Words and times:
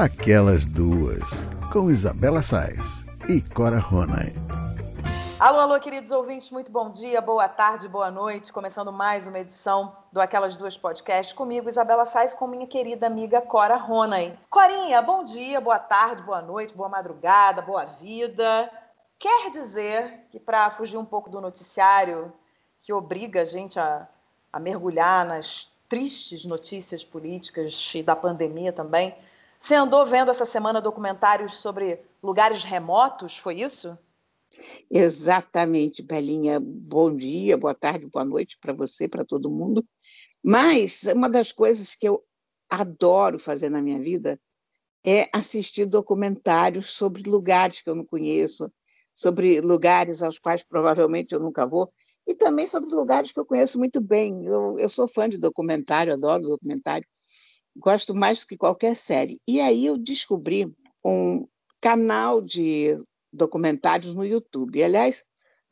Aquelas 0.00 0.64
Duas, 0.64 1.28
com 1.70 1.90
Isabela 1.90 2.40
Sais 2.40 3.04
e 3.28 3.42
Cora 3.42 3.78
Ronay. 3.78 4.32
Alô, 5.38 5.58
alô, 5.58 5.78
queridos 5.78 6.10
ouvintes, 6.10 6.50
muito 6.50 6.72
bom 6.72 6.90
dia, 6.90 7.20
boa 7.20 7.46
tarde, 7.46 7.86
boa 7.86 8.10
noite. 8.10 8.50
Começando 8.50 8.90
mais 8.90 9.26
uma 9.26 9.40
edição 9.40 9.94
do 10.10 10.18
Aquelas 10.18 10.56
Duas 10.56 10.74
Podcasts 10.78 11.34
comigo, 11.34 11.68
Isabela 11.68 12.06
Sais, 12.06 12.32
com 12.32 12.46
minha 12.46 12.66
querida 12.66 13.06
amiga 13.06 13.42
Cora 13.42 13.76
Ronay. 13.76 14.34
Corinha, 14.48 15.02
bom 15.02 15.22
dia, 15.22 15.60
boa 15.60 15.78
tarde, 15.78 16.22
boa 16.22 16.40
noite, 16.40 16.72
boa 16.72 16.88
madrugada, 16.88 17.60
boa 17.60 17.84
vida. 17.84 18.72
Quer 19.18 19.50
dizer 19.50 20.24
que 20.30 20.40
para 20.40 20.70
fugir 20.70 20.96
um 20.96 21.04
pouco 21.04 21.28
do 21.28 21.42
noticiário 21.42 22.32
que 22.80 22.90
obriga 22.90 23.42
a 23.42 23.44
gente 23.44 23.78
a, 23.78 24.08
a 24.50 24.58
mergulhar 24.58 25.26
nas 25.26 25.70
tristes 25.90 26.46
notícias 26.46 27.04
políticas 27.04 27.92
e 27.94 28.02
da 28.02 28.16
pandemia 28.16 28.72
também, 28.72 29.14
você 29.60 29.74
andou 29.74 30.04
vendo 30.06 30.30
essa 30.30 30.46
semana 30.46 30.80
documentários 30.80 31.58
sobre 31.58 32.00
lugares 32.22 32.64
remotos, 32.64 33.36
foi 33.36 33.60
isso? 33.60 33.96
Exatamente, 34.90 36.02
Belinha. 36.02 36.58
Bom 36.58 37.14
dia, 37.14 37.56
boa 37.56 37.74
tarde, 37.74 38.06
boa 38.06 38.24
noite 38.24 38.58
para 38.58 38.72
você, 38.72 39.06
para 39.06 39.24
todo 39.24 39.50
mundo. 39.50 39.84
Mas 40.42 41.04
uma 41.04 41.28
das 41.28 41.52
coisas 41.52 41.94
que 41.94 42.08
eu 42.08 42.24
adoro 42.68 43.38
fazer 43.38 43.68
na 43.68 43.82
minha 43.82 44.00
vida 44.00 44.40
é 45.04 45.28
assistir 45.32 45.86
documentários 45.86 46.90
sobre 46.90 47.22
lugares 47.28 47.80
que 47.80 47.88
eu 47.88 47.94
não 47.94 48.04
conheço, 48.04 48.72
sobre 49.14 49.60
lugares 49.60 50.22
aos 50.22 50.38
quais 50.38 50.62
provavelmente 50.62 51.32
eu 51.34 51.40
nunca 51.40 51.66
vou, 51.66 51.92
e 52.26 52.34
também 52.34 52.66
sobre 52.66 52.94
lugares 52.94 53.32
que 53.32 53.40
eu 53.40 53.44
conheço 53.44 53.78
muito 53.78 54.00
bem. 54.00 54.44
Eu, 54.44 54.78
eu 54.78 54.88
sou 54.88 55.06
fã 55.06 55.28
de 55.28 55.38
documentário, 55.38 56.12
adoro 56.12 56.42
documentário, 56.42 57.06
gosto 57.76 58.14
mais 58.14 58.40
do 58.40 58.46
que 58.46 58.56
qualquer 58.56 58.96
série. 58.96 59.40
E 59.46 59.60
aí 59.60 59.86
eu 59.86 59.96
descobri 59.96 60.72
um 61.04 61.46
canal 61.80 62.40
de 62.40 62.96
documentários 63.32 64.14
no 64.14 64.24
YouTube. 64.24 64.82
Aliás, 64.82 65.24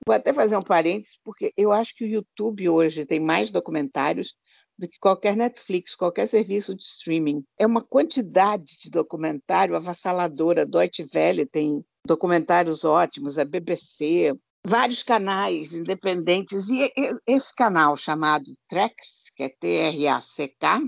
vou 0.07 0.15
até 0.15 0.33
fazer 0.33 0.57
um 0.57 0.63
parênteses, 0.63 1.19
porque 1.25 1.53
eu 1.57 1.73
acho 1.73 1.95
que 1.95 2.05
o 2.05 2.09
YouTube 2.09 2.69
hoje 2.69 3.05
tem 3.05 3.21
mais 3.21 3.51
documentários 3.51 4.35
do 4.79 4.89
que 4.89 4.99
qualquer 5.01 5.37
Netflix, 5.37 5.95
qualquer 5.97 6.27
serviço 6.27 6.75
de 6.75 6.83
streaming. 6.83 7.45
É 7.59 7.67
uma 7.67 7.83
quantidade 7.83 8.79
de 8.81 8.91
documentário 8.91 9.75
avassaladora. 9.75 10.65
Deutsche 10.65 11.07
Welle 11.12 11.47
tem 11.47 11.85
documentários 12.07 12.85
ótimos, 12.85 13.39
a 13.39 13.45
BBC, 13.45 14.33
vários 14.65 15.03
canais 15.03 15.73
independentes. 15.73 16.71
E 16.71 16.93
esse 17.27 17.55
canal 17.55 17.97
chamado 17.97 18.45
Trax, 18.69 19.31
que 19.35 19.43
é 19.43 19.49
T-R-A-C-K, 19.49 20.81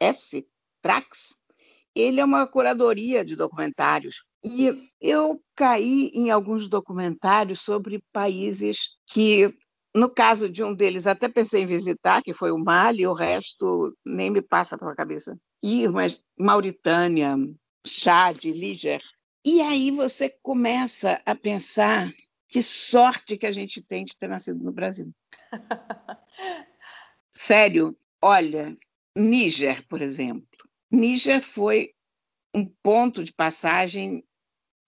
S, 0.00 0.46
Trax, 0.82 1.36
ele 1.94 2.20
é 2.20 2.24
uma 2.24 2.46
curadoria 2.46 3.24
de 3.24 3.36
documentários 3.36 4.24
e 4.44 4.88
eu 5.00 5.42
caí 5.56 6.10
em 6.14 6.30
alguns 6.30 6.68
documentários 6.68 7.60
sobre 7.60 8.02
países 8.12 8.96
que, 9.06 9.52
no 9.94 10.08
caso 10.08 10.48
de 10.48 10.62
um 10.62 10.74
deles, 10.74 11.06
até 11.06 11.28
pensei 11.28 11.62
em 11.62 11.66
visitar, 11.66 12.22
que 12.22 12.32
foi 12.32 12.52
o 12.52 12.58
Mali, 12.58 13.06
o 13.06 13.12
resto 13.12 13.96
nem 14.06 14.30
me 14.30 14.40
passa 14.40 14.78
pela 14.78 14.94
cabeça. 14.94 15.36
Ir, 15.62 15.90
mas 15.90 16.22
Mauritânia, 16.38 17.36
Chad, 17.84 18.44
Níger. 18.44 19.02
E 19.44 19.60
aí 19.60 19.90
você 19.90 20.30
começa 20.42 21.20
a 21.26 21.34
pensar 21.34 22.12
que 22.48 22.62
sorte 22.62 23.36
que 23.36 23.46
a 23.46 23.52
gente 23.52 23.82
tem 23.82 24.04
de 24.04 24.16
ter 24.16 24.28
nascido 24.28 24.62
no 24.62 24.72
Brasil. 24.72 25.12
Sério, 27.30 27.96
olha, 28.22 28.76
Níger, 29.18 29.86
por 29.86 30.00
exemplo. 30.00 30.46
Níger 30.90 31.42
foi 31.42 31.92
um 32.54 32.64
ponto 32.82 33.22
de 33.22 33.32
passagem 33.32 34.24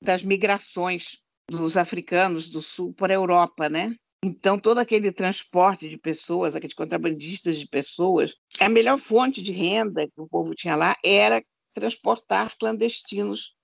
das 0.03 0.23
migrações 0.23 1.19
dos 1.50 1.77
africanos 1.77 2.48
do 2.48 2.62
sul 2.62 2.95
para 2.95 3.13
a 3.13 3.17
Europa, 3.17 3.69
né? 3.69 3.95
Então, 4.23 4.58
todo 4.58 4.79
aquele 4.79 5.11
transporte 5.13 5.89
de 5.89 5.96
pessoas, 5.96 6.55
aqueles 6.55 6.74
contrabandistas 6.74 7.58
de 7.58 7.67
pessoas, 7.67 8.36
a 8.61 8.69
melhor 8.69 8.98
fonte 8.98 9.42
de 9.42 9.52
renda 9.52 10.07
que 10.07 10.20
o 10.20 10.29
povo 10.29 10.55
tinha 10.55 10.77
lá 10.77 10.95
era 11.05 11.42
transportar 11.73 12.57
clandestinos 12.58 13.55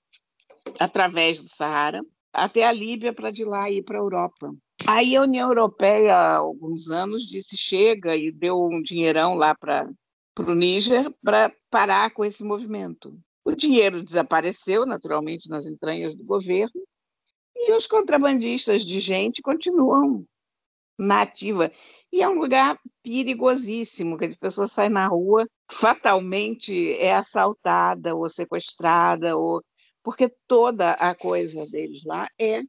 através 0.78 1.38
do 1.38 1.49
Saara 1.49 2.03
até 2.32 2.65
a 2.65 2.72
Líbia 2.72 3.12
para 3.12 3.31
de 3.31 3.44
lá 3.44 3.71
ir 3.71 3.82
para 3.82 3.99
a 3.99 4.00
Europa. 4.00 4.55
Aí 4.87 5.16
a 5.16 5.22
União 5.22 5.49
Europeia, 5.49 6.15
há 6.15 6.37
alguns 6.37 6.88
anos, 6.88 7.26
disse 7.26 7.56
chega 7.56 8.16
e 8.16 8.31
deu 8.31 8.62
um 8.62 8.82
dinheirão 8.82 9.34
lá 9.34 9.55
para 9.55 9.88
o 10.44 10.54
Níger 10.54 11.12
para 11.22 11.52
parar 11.70 12.10
com 12.12 12.24
esse 12.24 12.44
movimento. 12.44 13.19
O 13.44 13.52
dinheiro 13.54 14.02
desapareceu, 14.02 14.84
naturalmente, 14.84 15.48
nas 15.48 15.66
entranhas 15.66 16.14
do 16.14 16.24
governo, 16.24 16.82
e 17.54 17.72
os 17.72 17.86
contrabandistas 17.86 18.84
de 18.84 19.00
gente 19.00 19.41
continuam 19.41 20.26
na 20.98 21.22
ativa. 21.22 21.72
E 22.12 22.22
é 22.22 22.28
um 22.28 22.38
lugar 22.38 22.78
perigosíssimo, 23.02 24.16
que 24.16 24.26
as 24.26 24.36
pessoas 24.36 24.72
saem 24.72 24.91
na 24.91 25.06
rua, 25.06 25.48
fatalmente 25.70 26.92
é 26.94 27.14
assaltada 27.14 28.14
ou 28.14 28.28
sequestrada, 28.28 29.36
ou... 29.36 29.62
porque 30.02 30.30
toda 30.46 30.92
a 30.92 31.14
coisa 31.14 31.66
deles 31.66 32.02
lá 32.04 32.28
é 32.38 32.62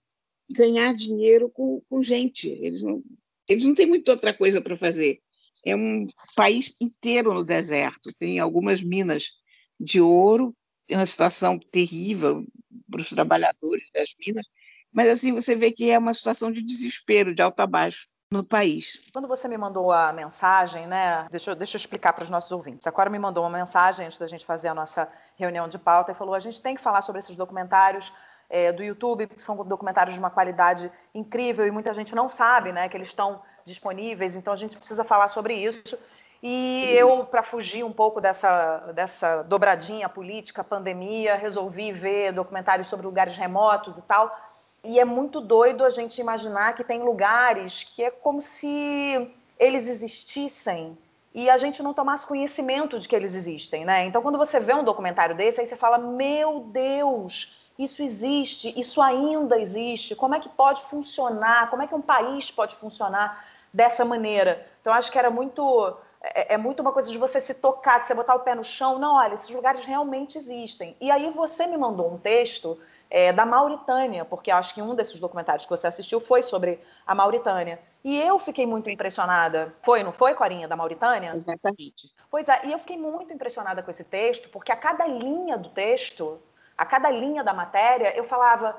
ganhar 0.50 0.94
dinheiro 0.94 1.50
com, 1.50 1.82
com 1.90 2.02
gente. 2.02 2.50
Eles 2.50 2.82
não, 2.82 3.04
eles 3.48 3.66
não 3.66 3.76
têm 3.76 3.88
muita 3.88 4.12
outra 4.12 4.34
coisa 4.34 4.62
para 4.62 4.78
fazer. 4.78 5.22
É 5.68 5.76
um 5.76 6.08
país 6.36 6.76
inteiro 6.80 7.34
no 7.34 7.44
deserto, 7.44 8.14
tem 8.18 8.40
algumas 8.40 8.82
minas 8.82 9.32
de 9.80 10.00
ouro, 10.00 10.56
uma 10.90 11.06
situação 11.06 11.60
terrível 11.60 12.46
para 12.90 13.02
os 13.02 13.10
trabalhadores 13.10 13.90
das 13.94 14.10
minas, 14.26 14.48
mas 14.92 15.10
assim 15.10 15.34
você 15.34 15.56
vê 15.56 15.72
que 15.72 15.90
é 15.92 16.00
uma 16.00 16.14
situação 16.14 16.52
de 16.52 16.62
desespero, 16.62 17.36
de 17.36 17.42
alto 17.42 17.60
a 17.60 17.68
baixo 17.68 18.08
no 18.32 18.44
país. 18.44 19.02
Quando 19.14 19.28
você 19.28 19.48
me 19.48 19.58
mandou 19.58 19.92
a 19.92 20.12
mensagem, 20.12 20.88
né? 20.88 21.28
Deixa 21.30 21.52
eu, 21.52 21.56
deixa 21.56 21.76
eu 21.76 21.80
explicar 21.80 22.14
para 22.14 22.24
os 22.24 22.30
nossos 22.30 22.52
ouvintes. 22.52 22.88
A 22.88 22.92
Cora 22.92 23.10
me 23.10 23.20
mandou 23.20 23.44
uma 23.44 23.58
mensagem 23.58 24.06
antes 24.06 24.18
da 24.18 24.28
gente 24.28 24.46
fazer 24.46 24.68
a 24.68 24.74
nossa 24.74 25.10
reunião 25.36 25.68
de 25.68 25.78
pauta 25.78 26.12
e 26.12 26.16
falou: 26.16 26.34
a 26.34 26.40
gente 26.40 26.62
tem 26.62 26.76
que 26.76 26.82
falar 26.82 27.02
sobre 27.02 27.20
esses 27.20 27.36
documentários 27.36 28.12
é, 28.50 28.72
do 28.72 28.84
YouTube, 28.84 29.28
que 29.28 29.42
são 29.42 29.56
documentários 29.66 30.14
de 30.14 30.20
uma 30.20 30.30
qualidade 30.30 30.92
incrível 31.14 31.68
e 31.68 31.72
muita 31.72 31.94
gente 31.94 32.16
não 32.16 32.30
sabe, 32.30 32.72
né? 32.72 32.88
Que 32.88 32.98
eles 32.98 33.10
estão 33.10 33.42
disponíveis. 33.66 34.36
Então 34.36 34.54
a 34.54 34.56
gente 34.56 34.78
precisa 34.78 35.04
falar 35.04 35.28
sobre 35.28 35.54
isso. 35.54 35.98
E 36.42 36.86
eu, 36.92 37.26
para 37.26 37.42
fugir 37.42 37.84
um 37.84 37.92
pouco 37.92 38.22
dessa, 38.22 38.92
dessa 38.94 39.44
dobradinha 39.44 40.08
política, 40.08 40.64
pandemia, 40.64 41.36
resolvi 41.36 41.92
ver 41.92 42.32
documentários 42.32 42.88
sobre 42.88 43.06
lugares 43.06 43.36
remotos 43.36 43.98
e 43.98 44.02
tal. 44.04 44.36
E 44.84 45.00
é 45.00 45.06
muito 45.06 45.42
doido 45.42 45.84
a 45.84 45.90
gente 45.90 46.22
imaginar 46.22 46.74
que 46.74 46.84
tem 46.84 47.02
lugares 47.04 47.84
que 47.84 48.04
é 48.04 48.12
como 48.12 48.40
se 48.40 49.36
eles 49.60 49.88
existissem 49.88 50.98
e 51.34 51.50
a 51.50 51.58
gente 51.58 51.84
não 51.84 51.94
tomasse 51.94 52.26
conhecimento 52.26 52.98
de 52.98 53.08
que 53.08 53.16
eles 53.16 53.36
existem, 53.36 53.84
né? 53.84 54.06
Então, 54.06 54.22
quando 54.22 54.38
você 54.38 54.60
vê 54.60 54.74
um 54.74 54.84
documentário 54.84 55.36
desse, 55.36 55.60
aí 55.60 55.68
você 55.68 55.76
fala: 55.76 55.98
Meu 55.98 56.62
Deus, 56.62 57.67
isso 57.78 58.02
existe, 58.02 58.74
isso 58.80 59.02
ainda 59.02 59.60
existe. 59.60 60.16
Como 60.16 60.36
é 60.36 60.40
que 60.40 60.50
pode 60.50 60.82
funcionar? 60.82 61.70
Como 61.70 61.82
é 61.82 61.88
que 61.88 61.96
um 61.96 62.02
país 62.02 62.50
pode 62.52 62.76
funcionar 62.76 63.46
dessa 63.74 64.04
maneira? 64.04 64.66
Então, 64.82 64.94
acho 64.94 65.12
que 65.12 65.20
era 65.20 65.30
muito 65.30 65.98
é, 66.22 66.56
é, 66.56 66.58
muito 66.58 66.80
uma 66.80 66.92
coisa 66.92 67.12
de 67.12 67.18
você 67.18 67.40
se 67.40 67.54
tocar, 67.54 68.00
de 68.00 68.08
você 68.08 68.14
botar 68.14 68.36
o 68.36 68.40
pé 68.40 68.56
no 68.56 68.64
chão. 68.64 68.98
Não, 69.00 69.16
olha, 69.16 69.34
esses 69.34 69.50
lugares 69.50 69.84
realmente 69.86 70.38
existem. 70.38 70.96
E 71.00 71.12
aí 71.12 71.30
você 71.32 71.68
me 71.68 71.78
mandou 71.78 72.12
um 72.12 72.18
texto 72.18 72.80
é, 73.10 73.32
da 73.32 73.46
Mauritânia, 73.46 74.26
porque 74.26 74.52
acho 74.52 74.74
que 74.74 74.82
um 74.82 74.96
desses 74.96 75.20
documentários 75.20 75.66
que 75.66 75.70
você 75.70 75.88
assistiu 75.88 76.20
foi 76.20 76.42
sobre 76.42 76.82
a 77.06 77.16
Mauritânia. 77.16 77.80
E 78.04 78.20
eu 78.22 78.40
fiquei 78.40 78.66
muito 78.66 78.90
impressionada. 78.90 79.74
Foi, 79.82 80.04
não 80.04 80.12
foi, 80.12 80.34
Corinha, 80.34 80.68
da 80.68 80.76
Mauritânia? 80.76 81.34
Exatamente. 81.36 82.14
Pois 82.30 82.48
é, 82.48 82.62
e 82.66 82.72
eu 82.72 82.80
fiquei 82.80 82.98
muito 82.98 83.34
impressionada 83.34 83.82
com 83.82 83.92
esse 83.92 84.04
texto, 84.04 84.50
porque 84.50 84.72
a 84.72 84.76
cada 84.76 85.06
linha 85.08 85.58
do 85.58 85.70
texto, 85.70 86.40
a 86.78 86.86
cada 86.86 87.10
linha 87.10 87.44
da 87.44 87.54
matéria, 87.54 88.16
eu 88.16 88.24
falava. 88.24 88.78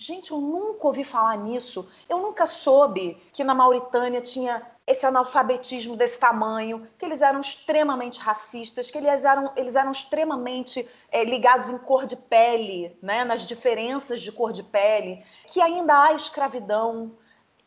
Gente, 0.00 0.30
eu 0.30 0.40
nunca 0.40 0.86
ouvi 0.86 1.02
falar 1.02 1.36
nisso. 1.36 1.90
Eu 2.08 2.18
nunca 2.18 2.46
soube 2.46 3.20
que 3.32 3.42
na 3.42 3.52
Mauritânia 3.52 4.20
tinha 4.20 4.64
esse 4.88 5.04
analfabetismo 5.04 5.96
desse 5.96 6.18
tamanho, 6.18 6.88
que 6.96 7.04
eles 7.04 7.20
eram 7.20 7.40
extremamente 7.40 8.18
racistas, 8.20 8.90
que 8.90 8.96
eles 8.96 9.24
eram, 9.24 9.52
eles 9.54 9.76
eram 9.76 9.90
extremamente 9.90 10.88
é, 11.10 11.24
ligados 11.24 11.68
em 11.68 11.76
cor 11.76 12.06
de 12.06 12.16
pele, 12.16 12.96
né, 13.02 13.22
nas 13.22 13.42
diferenças 13.42 14.22
de 14.22 14.32
cor 14.32 14.50
de 14.50 14.62
pele, 14.62 15.22
que 15.46 15.60
ainda 15.60 16.04
há 16.04 16.12
escravidão. 16.14 17.17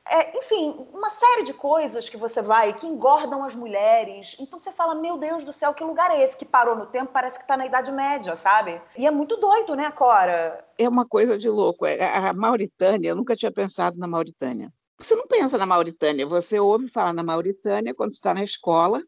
É, 0.10 0.38
enfim, 0.38 0.88
uma 0.92 1.10
série 1.10 1.44
de 1.44 1.54
coisas 1.54 2.10
que 2.10 2.18
você 2.18 2.42
vai, 2.42 2.74
que 2.74 2.88
engordam 2.88 3.44
as 3.44 3.56
mulheres. 3.56 4.36
Então 4.40 4.58
você 4.58 4.72
fala, 4.72 4.96
meu 4.96 5.18
Deus 5.18 5.44
do 5.44 5.54
céu, 5.54 5.74
que 5.74 5.84
lugar 5.84 6.12
é 6.12 6.24
esse 6.24 6.36
que 6.36 6.46
parou 6.46 6.76
no 6.76 6.88
tempo? 6.88 7.12
Parece 7.14 7.38
que 7.38 7.44
está 7.44 7.56
na 7.56 7.66
Idade 7.66 7.92
Média, 7.92 8.36
sabe? 8.36 8.82
E 8.98 9.06
é 9.06 9.12
muito 9.12 9.38
doido, 9.38 9.76
né, 9.76 9.92
Cora? 9.92 10.66
É 10.78 10.90
uma 10.90 11.08
coisa 11.08 11.38
de 11.38 11.48
louco. 11.50 11.86
É, 11.86 12.04
a 12.04 12.34
Mauritânia, 12.34 13.10
eu 13.10 13.16
nunca 13.16 13.36
tinha 13.36 13.52
pensado 13.52 14.00
na 14.00 14.08
Mauritânia. 14.08 14.74
Você 14.98 15.16
não 15.16 15.28
pensa 15.28 15.58
na 15.58 15.66
Mauritânia, 15.66 16.28
você 16.28 16.60
ouve 16.60 16.88
falar 16.88 17.14
na 17.14 17.24
Mauritânia 17.24 17.94
quando 17.94 18.12
está 18.12 18.34
na 18.34 18.44
escola, 18.44 19.02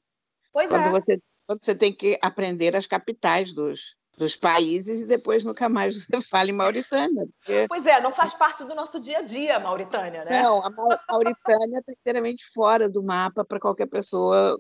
pois 0.51 0.69
quando, 0.69 0.87
é. 0.87 0.89
você, 0.89 1.19
quando 1.45 1.63
você 1.63 1.75
tem 1.75 1.93
que 1.93 2.17
aprender 2.21 2.75
as 2.75 2.87
capitais 2.87 3.53
dos, 3.53 3.95
dos 4.18 4.36
países 4.36 5.01
e 5.01 5.06
depois 5.06 5.44
nunca 5.44 5.68
mais 5.68 6.06
você 6.06 6.21
fala 6.30 6.50
em 6.50 6.54
Mauritânia. 6.54 7.27
Porque... 7.38 7.65
Pois 7.68 7.86
é, 7.86 8.00
não 8.01 8.13
faz 8.13 8.33
parte 8.33 8.63
do 8.63 8.75
nosso 8.75 9.00
dia 9.00 9.19
a 9.19 9.21
dia, 9.21 9.60
Mauritânia, 9.60 10.24
né? 10.24 10.42
Não, 10.42 10.63
a 10.63 10.69
Mauritânia 10.69 11.80
está 11.80 11.92
inteiramente 11.92 12.45
fora 12.54 12.88
do 12.89 13.04
mapa 13.04 13.44
para 13.44 13.60
qualquer 13.60 13.88
pessoa 13.88 14.60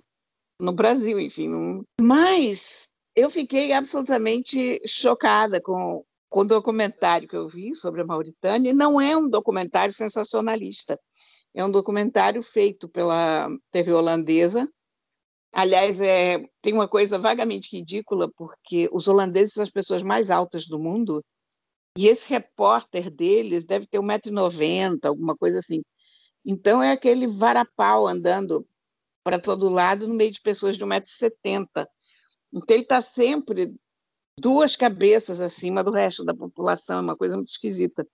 no 0.59 0.71
Brasil, 0.71 1.19
enfim. 1.19 1.47
Não... 1.47 1.83
Mas 1.99 2.89
eu 3.15 3.29
fiquei 3.29 3.73
absolutamente 3.73 4.81
chocada 4.87 5.61
com, 5.61 6.03
com 6.29 6.41
o 6.41 6.45
documentário 6.45 7.27
que 7.27 7.37
eu 7.37 7.47
vi 7.47 7.75
sobre 7.75 8.01
a 8.01 8.05
Mauritânia. 8.05 8.71
E 8.71 8.73
não 8.73 8.99
é 8.99 9.15
um 9.15 9.29
documentário 9.29 9.93
sensacionalista, 9.93 10.99
é 11.53 11.63
um 11.63 11.71
documentário 11.71 12.41
feito 12.41 12.89
pela 12.89 13.49
TV 13.71 13.93
holandesa, 13.93 14.67
Aliás, 15.53 16.01
é, 16.01 16.43
tem 16.63 16.73
uma 16.73 16.87
coisa 16.87 17.19
vagamente 17.19 17.69
ridícula, 17.71 18.27
porque 18.35 18.89
os 18.91 19.07
holandeses 19.07 19.53
são 19.53 19.63
as 19.63 19.69
pessoas 19.69 20.01
mais 20.01 20.31
altas 20.31 20.65
do 20.65 20.79
mundo, 20.79 21.23
e 21.95 22.07
esse 22.07 22.27
repórter 22.27 23.11
deles 23.11 23.63
deve 23.63 23.85
ter 23.85 23.99
1,90m, 23.99 24.97
alguma 25.05 25.37
coisa 25.37 25.59
assim. 25.59 25.83
Então, 26.43 26.81
é 26.81 26.91
aquele 26.91 27.27
varapau 27.27 28.07
andando 28.07 28.67
para 29.23 29.39
todo 29.39 29.69
lado 29.69 30.07
no 30.07 30.15
meio 30.15 30.31
de 30.31 30.41
pessoas 30.41 30.75
de 30.75 30.83
1,70m. 30.83 31.67
Então, 32.51 32.75
ele 32.75 32.83
está 32.83 32.99
sempre 32.99 33.75
duas 34.39 34.75
cabeças 34.75 35.39
acima 35.39 35.83
do 35.83 35.91
resto 35.91 36.25
da 36.25 36.33
população, 36.33 36.97
é 36.97 37.01
uma 37.01 37.15
coisa 37.15 37.35
muito 37.35 37.49
esquisita. 37.49 38.07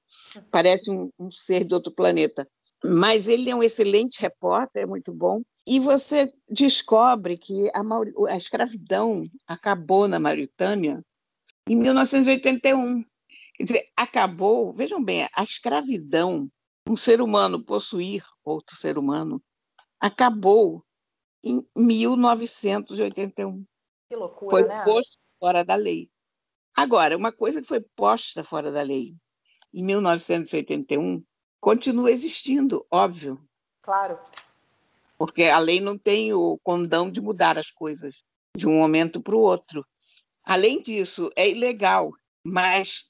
Parece 0.51 0.91
um, 0.91 1.09
um 1.17 1.31
ser 1.31 1.63
de 1.63 1.73
outro 1.73 1.93
planeta. 1.93 2.45
Mas 2.83 3.27
ele 3.27 3.49
é 3.49 3.55
um 3.55 3.63
excelente 3.63 4.21
repórter, 4.21 4.83
é 4.83 4.85
muito 4.85 5.13
bom. 5.13 5.41
E 5.67 5.79
você 5.79 6.33
descobre 6.49 7.37
que 7.37 7.69
a, 7.69 7.81
a 8.31 8.37
escravidão 8.37 9.23
acabou 9.47 10.07
na 10.07 10.19
Mauritânia 10.19 11.03
em 11.67 11.75
1981. 11.75 13.03
Quer 13.55 13.63
dizer, 13.63 13.85
acabou, 13.95 14.73
vejam 14.73 15.03
bem, 15.03 15.27
a 15.33 15.43
escravidão, 15.43 16.49
um 16.87 16.95
ser 16.95 17.21
humano 17.21 17.63
possuir 17.63 18.23
outro 18.43 18.75
ser 18.75 18.97
humano, 18.97 19.43
acabou 19.99 20.83
em 21.43 21.65
1981. 21.75 23.65
Que 24.09 24.15
loucura, 24.15 24.49
foi 24.49 24.63
né? 24.63 24.83
posto 24.83 25.17
fora 25.39 25.63
da 25.63 25.75
lei. 25.75 26.09
Agora, 26.75 27.15
uma 27.15 27.31
coisa 27.31 27.61
que 27.61 27.67
foi 27.67 27.81
posta 27.95 28.43
fora 28.43 28.71
da 28.71 28.81
lei 28.81 29.13
em 29.73 29.83
1981 29.83 31.23
continua 31.59 32.11
existindo, 32.11 32.85
óbvio. 32.91 33.39
Claro 33.81 34.19
porque 35.19 35.43
a 35.43 35.59
lei 35.59 35.81
não 35.81 35.97
tem 35.97 36.33
o 36.33 36.57
condão 36.63 37.11
de 37.11 37.19
mudar 37.19 37.57
as 37.57 37.69
coisas 37.69 38.23
de 38.55 38.65
um 38.65 38.77
momento 38.77 39.21
para 39.21 39.35
o 39.35 39.39
outro. 39.39 39.85
Além 40.45 40.81
disso, 40.81 41.29
é 41.35 41.49
ilegal, 41.49 42.13
mas 42.41 43.03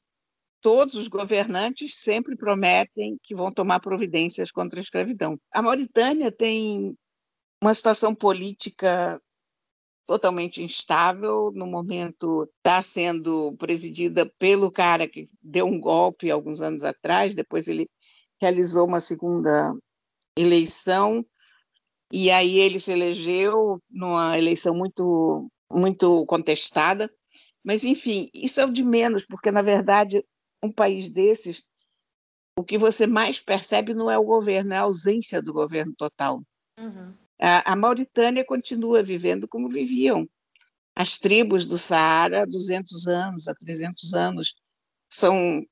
todos 0.59 0.95
os 0.95 1.07
governantes 1.07 2.01
sempre 2.01 2.35
prometem 2.35 3.15
que 3.21 3.35
vão 3.35 3.51
tomar 3.53 3.79
providências 3.79 4.51
contra 4.51 4.79
a 4.79 4.81
escravidão. 4.81 5.39
A 5.53 5.61
Mauritânia 5.61 6.31
tem 6.31 6.97
uma 7.61 7.75
situação 7.75 8.15
política 8.15 9.21
totalmente 10.07 10.63
instável. 10.63 11.51
No 11.53 11.67
momento, 11.67 12.49
está 12.57 12.81
sendo 12.81 13.55
presidida 13.57 14.25
pelo 14.39 14.71
cara 14.71 15.07
que 15.07 15.29
deu 15.39 15.67
um 15.67 15.79
golpe 15.79 16.31
alguns 16.31 16.59
anos 16.59 16.83
atrás, 16.83 17.35
depois 17.35 17.67
ele 17.67 17.87
realizou 18.41 18.87
uma 18.87 19.01
segunda 19.01 19.73
eleição 20.37 21.25
e 22.11 22.31
aí 22.31 22.57
ele 22.59 22.79
se 22.79 22.91
elegeu 22.91 23.81
numa 23.89 24.37
eleição 24.37 24.73
muito, 24.73 25.49
muito 25.71 26.25
contestada. 26.25 27.11
Mas, 27.63 27.83
enfim, 27.83 28.29
isso 28.33 28.59
é 28.59 28.65
o 28.65 28.71
de 28.71 28.83
menos, 28.83 29.25
porque, 29.25 29.51
na 29.51 29.61
verdade, 29.61 30.23
um 30.63 30.71
país 30.71 31.09
desses, 31.09 31.61
o 32.57 32.63
que 32.63 32.77
você 32.77 33.05
mais 33.05 33.39
percebe 33.39 33.93
não 33.93 34.09
é 34.09 34.17
o 34.17 34.23
governo, 34.23 34.73
é 34.73 34.77
a 34.77 34.81
ausência 34.81 35.41
do 35.41 35.53
governo 35.53 35.93
total. 35.95 36.41
Uhum. 36.79 37.13
A, 37.39 37.73
a 37.73 37.75
Mauritânia 37.75 38.43
continua 38.43 39.03
vivendo 39.03 39.47
como 39.47 39.69
viviam 39.69 40.27
as 40.95 41.17
tribos 41.17 41.63
do 41.63 41.77
Saara 41.77 42.41
há 42.41 42.45
200 42.45 43.07
anos, 43.07 43.47
há 43.47 43.53
300 43.53 44.13
anos. 44.13 44.55
São 45.09 45.63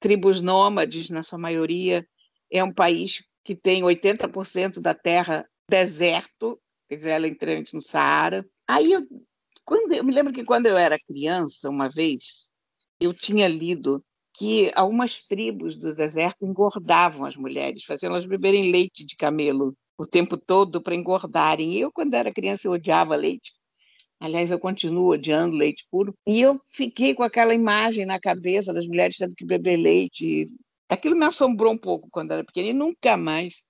tribos 0.00 0.40
nômades, 0.42 1.10
na 1.10 1.22
sua 1.22 1.38
maioria. 1.38 2.06
É 2.50 2.62
um 2.62 2.72
país 2.72 3.22
que 3.44 3.54
tem 3.54 3.82
80% 3.82 4.80
da 4.80 4.94
terra 4.94 5.48
deserto, 5.68 6.60
quer 6.88 6.96
dizer, 6.96 7.10
ela 7.10 7.28
entrante 7.28 7.74
no 7.74 7.82
Saara. 7.82 8.46
Aí 8.66 8.92
eu, 8.92 9.06
quando, 9.64 9.92
eu 9.92 10.04
me 10.04 10.12
lembro 10.12 10.32
que 10.32 10.44
quando 10.44 10.66
eu 10.66 10.76
era 10.76 10.98
criança, 10.98 11.68
uma 11.68 11.88
vez, 11.88 12.48
eu 13.00 13.12
tinha 13.12 13.46
lido 13.48 14.02
que 14.34 14.70
algumas 14.74 15.20
tribos 15.20 15.76
do 15.76 15.94
deserto 15.94 16.44
engordavam 16.44 17.26
as 17.26 17.36
mulheres, 17.36 17.84
faziam 17.84 18.12
elas 18.12 18.24
beberem 18.24 18.70
leite 18.70 19.04
de 19.04 19.16
camelo 19.16 19.74
o 19.98 20.06
tempo 20.06 20.36
todo 20.36 20.80
para 20.80 20.94
engordarem. 20.94 21.74
Eu, 21.74 21.90
quando 21.90 22.14
era 22.14 22.32
criança, 22.32 22.68
eu 22.68 22.72
odiava 22.72 23.16
leite. 23.16 23.52
Aliás, 24.20 24.50
eu 24.50 24.58
continuo 24.58 25.12
odiando 25.12 25.56
leite 25.56 25.86
puro. 25.90 26.12
E 26.26 26.40
eu 26.40 26.60
fiquei 26.70 27.14
com 27.14 27.22
aquela 27.22 27.54
imagem 27.54 28.04
na 28.04 28.18
cabeça 28.18 28.72
das 28.72 28.86
mulheres 28.86 29.16
tendo 29.16 29.34
que 29.34 29.44
beber 29.44 29.76
leite. 29.76 30.46
Aquilo 30.88 31.16
me 31.16 31.24
assombrou 31.24 31.72
um 31.72 31.78
pouco 31.78 32.08
quando 32.10 32.32
era 32.32 32.44
pequena 32.44 32.68
e 32.68 32.72
nunca 32.72 33.16
mais 33.16 33.62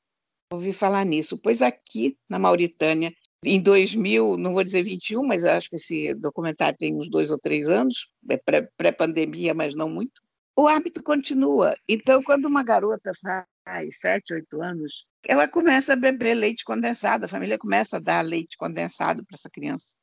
ouvi 0.51 0.73
falar 0.73 1.05
nisso, 1.05 1.37
pois 1.37 1.61
aqui 1.61 2.17
na 2.29 2.39
Mauritânia, 2.39 3.13
em 3.45 3.61
2000, 3.61 4.37
não 4.39 4.55
vou 4.55 4.65
dizer 4.65 4.83
21, 4.83 5.23
mas 5.25 5.45
acho 5.45 5.69
que 5.69 5.77
esse 5.77 6.15
documentário 6.15 6.79
tem 6.79 6.95
uns 6.95 7.11
dois 7.11 7.31
ou 7.31 7.39
três 7.39 7.69
anos, 7.69 8.09
é 8.31 8.37
pré-pandemia, 8.77 9.53
mas 9.53 9.75
não 9.75 9.89
muito, 9.91 10.23
o 10.57 10.67
hábito 10.67 11.03
continua. 11.03 11.77
Então, 11.87 12.23
quando 12.23 12.47
uma 12.47 12.65
garota 12.65 13.13
faz 13.21 13.99
sete, 14.01 14.33
oito 14.33 14.61
anos, 14.63 15.07
ela 15.23 15.47
começa 15.47 15.93
a 15.93 15.97
beber 15.97 16.35
leite 16.35 16.65
condensado, 16.65 17.27
a 17.27 17.29
família 17.29 17.59
começa 17.59 17.99
a 17.99 18.01
dar 18.01 18.25
leite 18.25 18.57
condensado 18.57 19.25
para 19.25 19.37
essa 19.37 19.51
criança. 19.51 19.98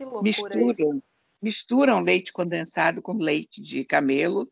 Que 0.00 0.04
loucura 0.06 0.22
misturam, 0.22 0.70
isso. 0.72 1.02
misturam 1.42 2.00
leite 2.00 2.32
condensado 2.32 3.02
com 3.02 3.12
leite 3.12 3.60
de 3.60 3.84
camelo, 3.84 4.50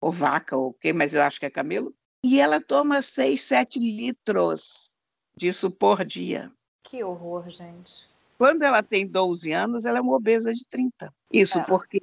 ou 0.00 0.10
vaca, 0.10 0.56
ou 0.56 0.68
o 0.68 0.72
quê, 0.72 0.90
mas 0.90 1.12
eu 1.12 1.20
acho 1.20 1.38
que 1.38 1.44
é 1.44 1.50
camelo, 1.50 1.94
e 2.24 2.40
ela 2.40 2.62
toma 2.62 3.02
6, 3.02 3.38
7 3.42 3.78
litros 3.78 4.94
disso 5.36 5.70
por 5.70 6.02
dia. 6.02 6.50
Que 6.82 7.04
horror, 7.04 7.46
gente. 7.50 8.08
Quando 8.38 8.62
ela 8.62 8.82
tem 8.82 9.06
12 9.06 9.52
anos, 9.52 9.84
ela 9.84 9.98
é 9.98 10.00
uma 10.00 10.16
obesa 10.16 10.54
de 10.54 10.64
30. 10.64 11.12
Isso 11.30 11.58
é. 11.58 11.64
porque 11.64 12.00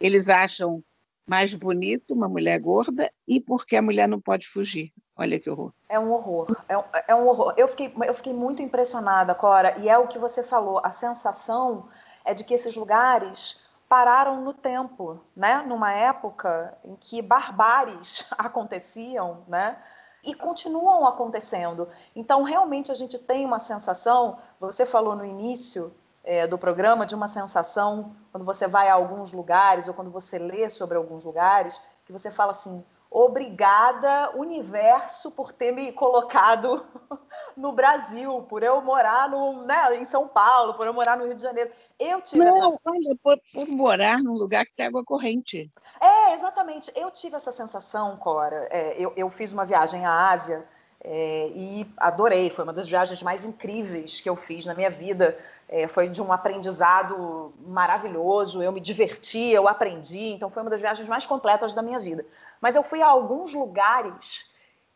eles 0.00 0.26
acham 0.26 0.82
mais 1.26 1.52
bonito 1.52 2.14
uma 2.14 2.30
mulher 2.30 2.58
gorda 2.60 3.12
e 3.28 3.42
porque 3.42 3.76
a 3.76 3.82
mulher 3.82 4.08
não 4.08 4.18
pode 4.18 4.48
fugir. 4.48 4.90
Olha 5.14 5.38
que 5.38 5.50
horror. 5.50 5.70
É 5.86 5.98
um 5.98 6.10
horror. 6.10 6.56
É 6.66 6.78
um, 6.78 6.84
é 7.08 7.14
um 7.14 7.28
horror. 7.28 7.52
Eu 7.58 7.68
fiquei, 7.68 7.92
eu 8.06 8.14
fiquei 8.14 8.32
muito 8.32 8.62
impressionada, 8.62 9.34
Cora, 9.34 9.78
e 9.80 9.88
é 9.90 9.98
o 9.98 10.08
que 10.08 10.18
você 10.18 10.42
falou. 10.42 10.80
A 10.82 10.90
sensação 10.90 11.90
é 12.24 12.34
de 12.34 12.44
que 12.44 12.54
esses 12.54 12.76
lugares 12.76 13.60
pararam 13.88 14.40
no 14.40 14.54
tempo, 14.54 15.20
né? 15.36 15.62
Numa 15.66 15.92
época 15.92 16.76
em 16.82 16.96
que 16.96 17.20
barbáries 17.20 18.26
aconteciam, 18.38 19.44
né? 19.46 19.76
E 20.24 20.34
continuam 20.34 21.06
acontecendo. 21.06 21.88
Então, 22.14 22.42
realmente, 22.42 22.90
a 22.90 22.94
gente 22.94 23.18
tem 23.18 23.44
uma 23.44 23.58
sensação. 23.58 24.38
Você 24.60 24.86
falou 24.86 25.16
no 25.16 25.24
início 25.24 25.94
é, 26.24 26.46
do 26.46 26.56
programa 26.56 27.04
de 27.04 27.14
uma 27.14 27.28
sensação 27.28 28.14
quando 28.30 28.44
você 28.44 28.66
vai 28.66 28.88
a 28.88 28.94
alguns 28.94 29.32
lugares 29.32 29.88
ou 29.88 29.94
quando 29.94 30.10
você 30.10 30.38
lê 30.38 30.70
sobre 30.70 30.96
alguns 30.96 31.24
lugares 31.24 31.82
que 32.04 32.12
você 32.12 32.30
fala 32.30 32.52
assim: 32.52 32.84
obrigada, 33.12 34.32
universo, 34.34 35.30
por 35.30 35.52
ter 35.52 35.70
me 35.70 35.92
colocado 35.92 36.84
no 37.56 37.72
Brasil, 37.72 38.42
por 38.48 38.62
eu 38.62 38.80
morar 38.80 39.28
no, 39.28 39.64
né, 39.64 39.96
em 39.96 40.04
São 40.04 40.26
Paulo, 40.26 40.74
por 40.74 40.86
eu 40.86 40.94
morar 40.94 41.16
no 41.16 41.26
Rio 41.26 41.34
de 41.34 41.42
Janeiro. 41.42 41.70
Eu 41.98 42.20
tive 42.22 42.44
Não, 42.44 42.68
essa... 42.68 42.78
olha, 42.86 43.16
por, 43.22 43.38
por, 43.52 43.68
morar 43.68 44.22
num 44.22 44.32
lugar 44.32 44.64
que 44.64 44.74
tem 44.74 44.86
água 44.86 45.04
corrente. 45.04 45.70
É, 46.00 46.34
exatamente. 46.34 46.90
Eu 46.96 47.10
tive 47.10 47.36
essa 47.36 47.52
sensação, 47.52 48.16
Cora. 48.16 48.66
É, 48.70 48.96
eu, 48.98 49.12
eu 49.16 49.28
fiz 49.28 49.52
uma 49.52 49.64
viagem 49.64 50.04
à 50.06 50.30
Ásia 50.30 50.64
é, 51.04 51.50
e 51.54 51.86
adorei. 51.98 52.50
Foi 52.50 52.64
uma 52.64 52.72
das 52.72 52.88
viagens 52.88 53.22
mais 53.22 53.44
incríveis 53.44 54.20
que 54.20 54.28
eu 54.28 54.36
fiz 54.36 54.64
na 54.66 54.74
minha 54.74 54.90
vida. 54.90 55.38
É, 55.74 55.88
foi 55.88 56.06
de 56.06 56.20
um 56.20 56.30
aprendizado 56.30 57.54
maravilhoso. 57.60 58.62
Eu 58.62 58.70
me 58.72 58.80
diverti, 58.80 59.48
eu 59.48 59.66
aprendi. 59.66 60.28
Então, 60.32 60.50
foi 60.50 60.62
uma 60.62 60.68
das 60.68 60.82
viagens 60.82 61.08
mais 61.08 61.24
completas 61.24 61.72
da 61.72 61.80
minha 61.80 61.98
vida. 61.98 62.26
Mas 62.60 62.76
eu 62.76 62.82
fui 62.82 63.00
a 63.00 63.06
alguns 63.06 63.54
lugares 63.54 64.52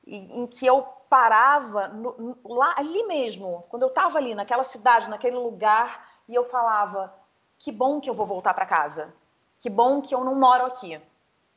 em, 0.07 0.47
que 0.47 0.67
eu 0.67 0.83
parava 1.09 1.89
no, 1.89 2.37
lá 2.45 2.75
ali 2.77 3.05
mesmo, 3.05 3.65
quando 3.71 3.85
eu 3.85 3.89
estava 3.89 4.19
ali 4.19 4.35
naquela 4.35 4.65
cidade, 4.65 5.09
naquele 5.09 5.37
lugar 5.37 6.07
e 6.29 6.35
eu 6.35 6.45
falava: 6.45 7.15
que 7.59 7.73
bom 7.73 7.99
que 7.99 8.11
eu 8.11 8.15
vou 8.15 8.27
voltar 8.27 8.53
para 8.53 8.67
casa, 8.67 9.15
que 9.59 9.71
bom 9.71 10.03
que 10.03 10.15
eu 10.15 10.23
não 10.25 10.35
moro 10.35 10.67
aqui, 10.67 11.01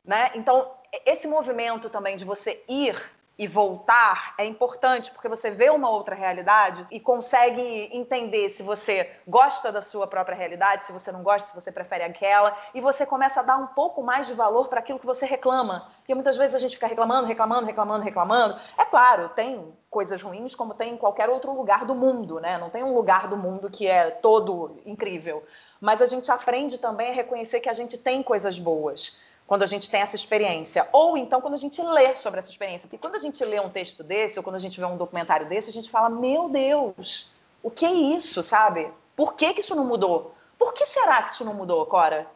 né? 0.02 0.30
Então 0.34 0.72
esse 1.04 1.28
movimento 1.28 1.88
também 1.90 2.16
de 2.16 2.24
você 2.24 2.64
ir 2.68 2.96
e 3.40 3.46
voltar 3.46 4.34
é 4.36 4.44
importante, 4.44 5.10
porque 5.12 5.26
você 5.26 5.50
vê 5.50 5.70
uma 5.70 5.88
outra 5.88 6.14
realidade 6.14 6.86
e 6.90 7.00
consegue 7.00 7.88
entender 7.90 8.50
se 8.50 8.62
você 8.62 9.10
gosta 9.26 9.72
da 9.72 9.80
sua 9.80 10.06
própria 10.06 10.36
realidade, 10.36 10.84
se 10.84 10.92
você 10.92 11.10
não 11.10 11.22
gosta, 11.22 11.48
se 11.48 11.54
você 11.54 11.72
prefere 11.72 12.04
aquela, 12.04 12.54
e 12.74 12.82
você 12.82 13.06
começa 13.06 13.40
a 13.40 13.42
dar 13.42 13.56
um 13.56 13.68
pouco 13.68 14.02
mais 14.02 14.26
de 14.26 14.34
valor 14.34 14.68
para 14.68 14.80
aquilo 14.80 14.98
que 14.98 15.06
você 15.06 15.24
reclama. 15.24 15.90
Porque 16.00 16.14
muitas 16.14 16.36
vezes 16.36 16.54
a 16.54 16.58
gente 16.58 16.74
fica 16.74 16.86
reclamando, 16.86 17.26
reclamando, 17.26 17.64
reclamando, 17.64 18.04
reclamando. 18.04 18.60
É 18.76 18.84
claro, 18.84 19.30
tem 19.30 19.74
coisas 19.88 20.20
ruins 20.20 20.54
como 20.54 20.74
tem 20.74 20.92
em 20.92 20.98
qualquer 20.98 21.30
outro 21.30 21.54
lugar 21.54 21.86
do 21.86 21.94
mundo, 21.94 22.40
né? 22.40 22.58
Não 22.58 22.68
tem 22.68 22.84
um 22.84 22.92
lugar 22.94 23.26
do 23.26 23.38
mundo 23.38 23.70
que 23.70 23.86
é 23.86 24.10
todo 24.10 24.76
incrível. 24.84 25.42
Mas 25.80 26.02
a 26.02 26.06
gente 26.06 26.30
aprende 26.30 26.76
também 26.76 27.10
a 27.10 27.14
reconhecer 27.14 27.60
que 27.60 27.70
a 27.70 27.72
gente 27.72 27.96
tem 27.96 28.22
coisas 28.22 28.58
boas 28.58 29.18
quando 29.50 29.64
a 29.64 29.66
gente 29.66 29.90
tem 29.90 30.00
essa 30.00 30.14
experiência. 30.14 30.88
Ou 30.92 31.16
então 31.16 31.40
quando 31.40 31.54
a 31.54 31.56
gente 31.56 31.82
lê 31.82 32.14
sobre 32.14 32.38
essa 32.38 32.52
experiência. 32.52 32.88
Porque 32.88 33.02
quando 33.02 33.16
a 33.16 33.18
gente 33.18 33.44
lê 33.44 33.58
um 33.58 33.68
texto 33.68 34.04
desse, 34.04 34.38
ou 34.38 34.44
quando 34.44 34.54
a 34.54 34.60
gente 34.60 34.78
vê 34.78 34.86
um 34.86 34.96
documentário 34.96 35.48
desse, 35.48 35.70
a 35.70 35.72
gente 35.72 35.90
fala: 35.90 36.08
Meu 36.08 36.48
Deus, 36.48 37.32
o 37.60 37.68
que 37.68 37.84
é 37.84 37.92
isso, 37.92 38.44
sabe? 38.44 38.88
Por 39.16 39.34
que, 39.34 39.52
que 39.52 39.60
isso 39.60 39.74
não 39.74 39.84
mudou? 39.84 40.36
Por 40.56 40.72
que 40.72 40.86
será 40.86 41.24
que 41.24 41.32
isso 41.32 41.44
não 41.44 41.52
mudou, 41.52 41.84
Cora? 41.86 42.30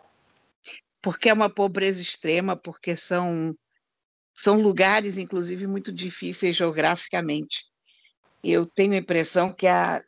Porque 1.00 1.28
é 1.28 1.32
uma 1.32 1.48
pobreza 1.48 2.02
extrema, 2.02 2.56
porque 2.56 2.96
são, 2.96 3.54
são 4.34 4.60
lugares, 4.60 5.16
inclusive, 5.16 5.68
muito 5.68 5.92
difíceis 5.92 6.56
geograficamente. 6.56 7.64
Eu 8.42 8.66
tenho 8.66 8.92
a 8.92 8.96
impressão 8.96 9.52
que 9.52 9.68
a 9.68 10.02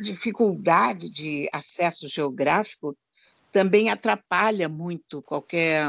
dificuldade 0.00 1.08
de 1.08 1.48
acesso 1.52 2.08
geográfico 2.08 2.98
também 3.52 3.90
atrapalha 3.90 4.68
muito 4.68 5.22
qualquer 5.22 5.84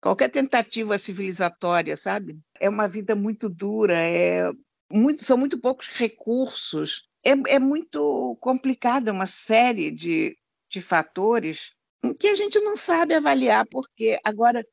qualquer 0.00 0.30
tentativa 0.30 0.96
civilizatória, 0.98 1.96
sabe? 1.96 2.38
É 2.58 2.68
uma 2.68 2.88
vida 2.88 3.14
muito 3.14 3.48
dura, 3.48 3.94
é 3.94 4.50
muito, 4.90 5.24
são 5.24 5.36
muito 5.36 5.60
poucos 5.60 5.88
recursos, 5.88 7.08
é, 7.24 7.30
é 7.54 7.58
muito 7.58 8.36
complicada 8.40 9.12
uma 9.12 9.26
série 9.26 9.90
de, 9.90 10.36
de 10.70 10.80
fatores 10.80 11.72
que 12.18 12.28
a 12.28 12.34
gente 12.34 12.58
não 12.60 12.76
sabe 12.76 13.14
avaliar, 13.14 13.66
porque 13.70 14.18
agora, 14.24 14.64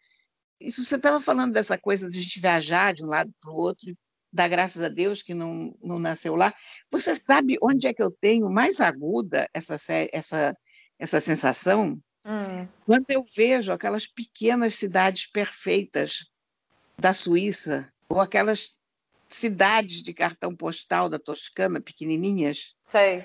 isso 0.60 0.84
você 0.84 0.96
estava 0.96 1.20
falando 1.20 1.54
dessa 1.54 1.78
coisa 1.78 2.10
de 2.10 2.18
a 2.18 2.22
gente 2.22 2.40
viajar 2.40 2.94
de 2.94 3.04
um 3.04 3.08
lado 3.08 3.32
para 3.42 3.52
o 3.52 3.56
outro, 3.56 3.94
dá 4.32 4.48
graças 4.48 4.82
a 4.82 4.88
Deus 4.88 5.22
que 5.22 5.34
não, 5.34 5.76
não 5.82 6.00
nasceu 6.00 6.36
lá. 6.36 6.54
Você 6.92 7.16
sabe 7.16 7.58
onde 7.62 7.88
é 7.88 7.94
que 7.94 8.02
eu 8.02 8.12
tenho 8.12 8.50
mais 8.50 8.80
aguda 8.80 9.50
essa, 9.54 9.76
essa, 10.12 10.56
essa 10.98 11.20
sensação? 11.20 12.00
Hum. 12.28 12.68
Quando 12.86 13.10
eu 13.10 13.26
vejo 13.34 13.72
aquelas 13.72 14.06
pequenas 14.06 14.76
cidades 14.76 15.26
perfeitas 15.26 16.26
da 17.00 17.14
Suíça, 17.14 17.90
ou 18.10 18.20
aquelas 18.20 18.76
cidades 19.30 20.02
de 20.02 20.14
cartão 20.14 20.54
postal 20.54 21.10
da 21.10 21.18
Toscana, 21.18 21.80
pequenininhas. 21.80 22.76
Sei. 22.86 23.24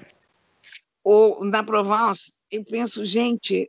Ou 1.03 1.45
na 1.45 1.65
Provence, 1.65 2.35
eu 2.49 2.65
penso, 2.65 3.05
gente, 3.05 3.69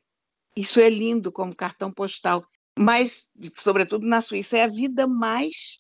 isso 0.56 0.80
é 0.80 0.90
lindo 0.90 1.32
como 1.32 1.56
cartão 1.56 1.92
postal. 1.92 2.46
Mas, 2.78 3.28
sobretudo 3.58 4.06
na 4.06 4.22
Suíça, 4.22 4.58
é 4.58 4.64
a 4.64 4.68
vida 4.68 5.08
mais 5.08 5.80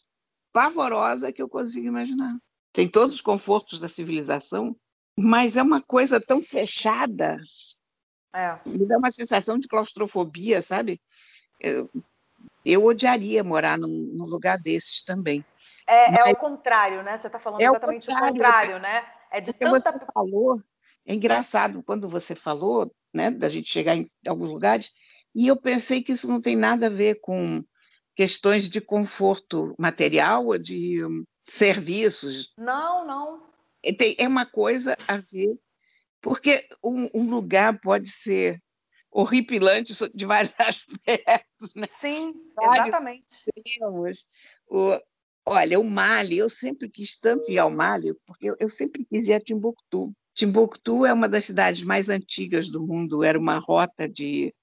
pavorosa 0.52 1.32
que 1.32 1.42
eu 1.42 1.50
consigo 1.50 1.88
imaginar. 1.88 2.38
Tem 2.72 2.88
todos 2.88 3.16
os 3.16 3.22
confortos 3.22 3.80
da 3.80 3.90
civilização, 3.90 4.76
mas 5.18 5.58
é 5.58 5.62
uma 5.62 5.82
coisa 5.82 6.20
tão 6.20 6.42
fechada 6.42 7.40
é. 8.34 8.58
Me 8.66 8.86
dá 8.86 8.98
uma 8.98 9.12
sensação 9.12 9.58
de 9.58 9.68
claustrofobia, 9.68 10.62
sabe? 10.62 11.00
Eu, 11.60 11.90
eu 12.66 12.84
odiaria 12.84 13.44
morar 13.44 13.78
num, 13.78 14.12
num, 14.14 14.26
lugar 14.26 14.58
desses 14.58 15.04
também. 15.04 15.46
É, 15.88 16.12
Mas, 16.12 16.28
é 16.28 16.32
o 16.32 16.36
contrário, 16.36 17.04
né? 17.04 17.18
Você 17.18 17.28
está 17.28 17.40
falando 17.40 17.62
é 17.62 17.66
exatamente 17.66 18.10
o 18.10 18.14
contrário, 18.14 18.28
o 18.28 18.34
contrário, 18.34 18.80
né? 18.80 19.06
É 19.32 19.42
de 19.42 19.54
tanta... 19.54 19.92
Você 19.92 20.06
falou, 20.14 20.62
é 21.06 21.14
engraçado, 21.14 21.84
quando 21.84 22.10
você 22.10 22.36
falou 22.36 22.94
né, 23.14 23.30
da 23.30 23.50
gente 23.50 23.70
chegar 23.70 23.96
em 23.96 24.06
alguns 24.28 24.50
lugares, 24.50 24.92
e 25.36 25.48
eu 25.48 25.56
pensei 25.56 26.02
que 26.02 26.14
isso 26.14 26.28
não 26.28 26.42
tem 26.42 26.56
nada 26.56 26.88
a 26.88 26.90
ver 26.90 27.20
com 27.22 27.64
questões 28.16 28.70
de 28.70 28.80
conforto 28.80 29.76
material 29.78 30.46
ou 30.46 30.58
de 30.58 31.04
um, 31.06 31.24
serviços. 31.44 32.54
Não, 32.58 33.06
não. 33.06 33.44
É, 33.84 33.92
tem, 33.92 34.16
é 34.18 34.28
uma 34.28 34.46
coisa 34.46 34.96
a 35.08 35.18
ver 35.18 35.58
porque 36.24 36.66
um, 36.82 37.10
um 37.14 37.30
lugar 37.30 37.78
pode 37.82 38.10
ser 38.10 38.64
horripilante 39.12 39.94
de 40.16 40.26
vários 40.26 40.54
aspectos, 40.58 41.76
né? 41.76 41.86
Sim, 42.00 42.34
exatamente. 42.60 43.26
Extremos. 43.56 44.26
O, 44.66 44.98
olha, 45.46 45.80
o 45.80 45.84
Mali, 45.84 46.38
eu 46.38 46.50
sempre 46.50 46.90
quis 46.90 47.20
tanto 47.20 47.52
ir 47.52 47.60
ao 47.60 47.70
Mali, 47.70 48.14
porque 48.26 48.50
eu, 48.50 48.56
eu, 48.58 48.70
sempre 48.70 49.06
quis 49.06 49.28
ir 49.28 49.34
a 49.34 49.40
Timbuktu. 49.40 50.14
Timbuktu 50.34 51.06
é 51.06 51.14
uma 51.14 51.28
das 51.28 51.44
cidades 51.44 51.84
mais 51.84 52.08
antigas 52.08 52.70
do 52.70 52.82
mundo, 52.82 53.22
era 53.22 53.38
uma 53.38 53.60
rota 53.60 54.08
de, 54.08 54.56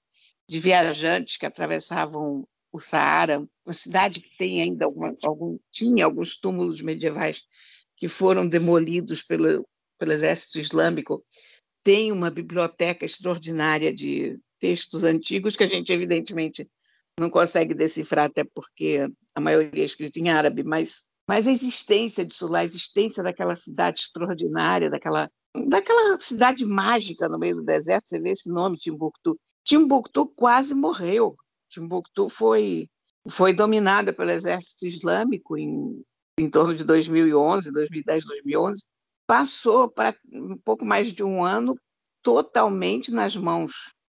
de 0.49 0.59
viajantes 0.59 1.37
que 1.37 1.45
atravessavam 1.45 2.45
o 2.73 2.79
Saara, 2.79 3.47
uma 3.63 3.73
cidade 3.73 4.19
que 4.19 4.35
tem 4.35 4.63
ainda 4.63 4.85
alguma, 4.85 5.15
algum, 5.23 5.59
tinha 5.69 6.05
alguns 6.05 6.37
túmulos 6.37 6.81
medievais 6.81 7.43
que 7.95 8.07
foram 8.07 8.47
demolidos 8.47 9.21
pelo, 9.21 9.65
pelo 9.99 10.11
exército 10.11 10.59
islâmico 10.59 11.23
tem 11.83 12.11
uma 12.11 12.29
biblioteca 12.29 13.05
extraordinária 13.05 13.93
de 13.93 14.39
textos 14.59 15.03
antigos 15.03 15.55
que 15.55 15.63
a 15.63 15.67
gente, 15.67 15.91
evidentemente, 15.91 16.69
não 17.19 17.29
consegue 17.29 17.73
decifrar, 17.73 18.25
até 18.25 18.43
porque 18.43 19.09
a 19.35 19.41
maioria 19.41 19.83
é 19.83 19.85
escrita 19.85 20.19
em 20.19 20.29
árabe, 20.29 20.63
mas, 20.63 21.03
mas 21.27 21.47
a 21.47 21.51
existência 21.51 22.25
disso 22.25 22.47
lá, 22.47 22.59
a 22.59 22.65
existência 22.65 23.23
daquela 23.23 23.55
cidade 23.55 24.01
extraordinária, 24.01 24.89
daquela, 24.89 25.29
daquela 25.67 26.19
cidade 26.19 26.65
mágica 26.65 27.27
no 27.27 27.39
meio 27.39 27.57
do 27.57 27.63
deserto, 27.63 28.07
você 28.07 28.19
vê 28.19 28.31
esse 28.31 28.49
nome, 28.49 28.77
Timbuktu. 28.77 29.39
Timbuktu 29.63 30.27
quase 30.27 30.73
morreu. 30.73 31.35
Timbuktu 31.69 32.29
foi, 32.29 32.89
foi 33.29 33.53
dominada 33.53 34.13
pelo 34.13 34.31
exército 34.31 34.85
islâmico 34.85 35.57
em, 35.57 36.03
em 36.37 36.49
torno 36.49 36.75
de 36.75 36.83
2011, 36.83 37.71
2010, 37.71 38.25
2011, 38.25 38.83
passou 39.31 39.89
para 39.89 40.13
um 40.29 40.57
pouco 40.57 40.83
mais 40.83 41.13
de 41.13 41.23
um 41.23 41.41
ano 41.41 41.79
totalmente 42.21 43.13
nas 43.13 43.33
mãos 43.33 43.71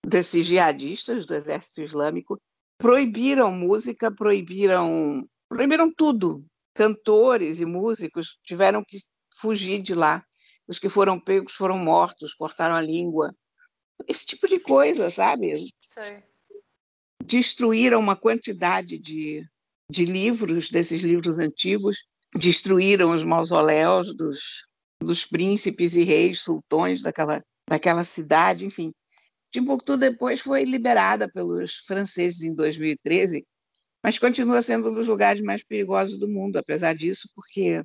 desses 0.04 0.44
jihadistas 0.44 1.25
do 1.25 1.37
exército 1.37 1.80
islâmico. 1.83 2.37
Proibiram 2.76 3.52
música, 3.52 4.11
proibiram, 4.11 5.25
proibiram 5.49 5.94
tudo. 5.94 6.44
Cantores 6.75 7.61
e 7.61 7.64
músicos 7.64 8.40
tiveram 8.42 8.83
que 8.85 8.99
fugir 9.38 9.80
de 9.80 9.94
lá. 9.94 10.21
Os 10.66 10.80
que 10.80 10.88
foram 10.88 11.21
pegos 11.21 11.52
foram 11.52 11.78
mortos, 11.78 12.35
cortaram 12.35 12.75
a 12.75 12.80
língua. 12.80 13.33
Esse 14.09 14.26
tipo 14.26 14.49
de 14.49 14.59
coisa, 14.59 15.11
sabe? 15.11 15.73
Sei. 15.90 16.25
Destruíram 17.25 18.00
uma 18.00 18.16
quantidade 18.16 18.99
de, 18.99 19.49
de 19.88 20.06
livros, 20.06 20.73
desses 20.73 21.04
livros 21.04 21.38
antigos, 21.38 21.99
destruíram 22.35 23.14
os 23.14 23.23
mausoléus 23.23 24.12
dos, 24.16 24.40
dos 25.05 25.25
príncipes 25.25 25.95
e 25.95 26.03
reis, 26.03 26.41
sultões 26.41 27.03
daquela, 27.03 27.45
daquela 27.69 28.05
cidade, 28.05 28.67
enfim. 28.67 28.93
Timbuktu 29.51 29.97
depois 29.97 30.41
foi 30.41 30.65
liberada 30.65 31.31
pelos 31.31 31.77
franceses 31.87 32.43
em 32.43 32.55
2013, 32.55 33.47
mas 34.03 34.19
continua 34.19 34.61
sendo 34.63 34.91
um 34.91 34.95
dos 34.95 35.07
lugares 35.07 35.41
mais 35.43 35.63
perigosos 35.63 36.19
do 36.19 36.29
mundo, 36.29 36.57
apesar 36.57 36.95
disso, 36.95 37.29
porque 37.35 37.83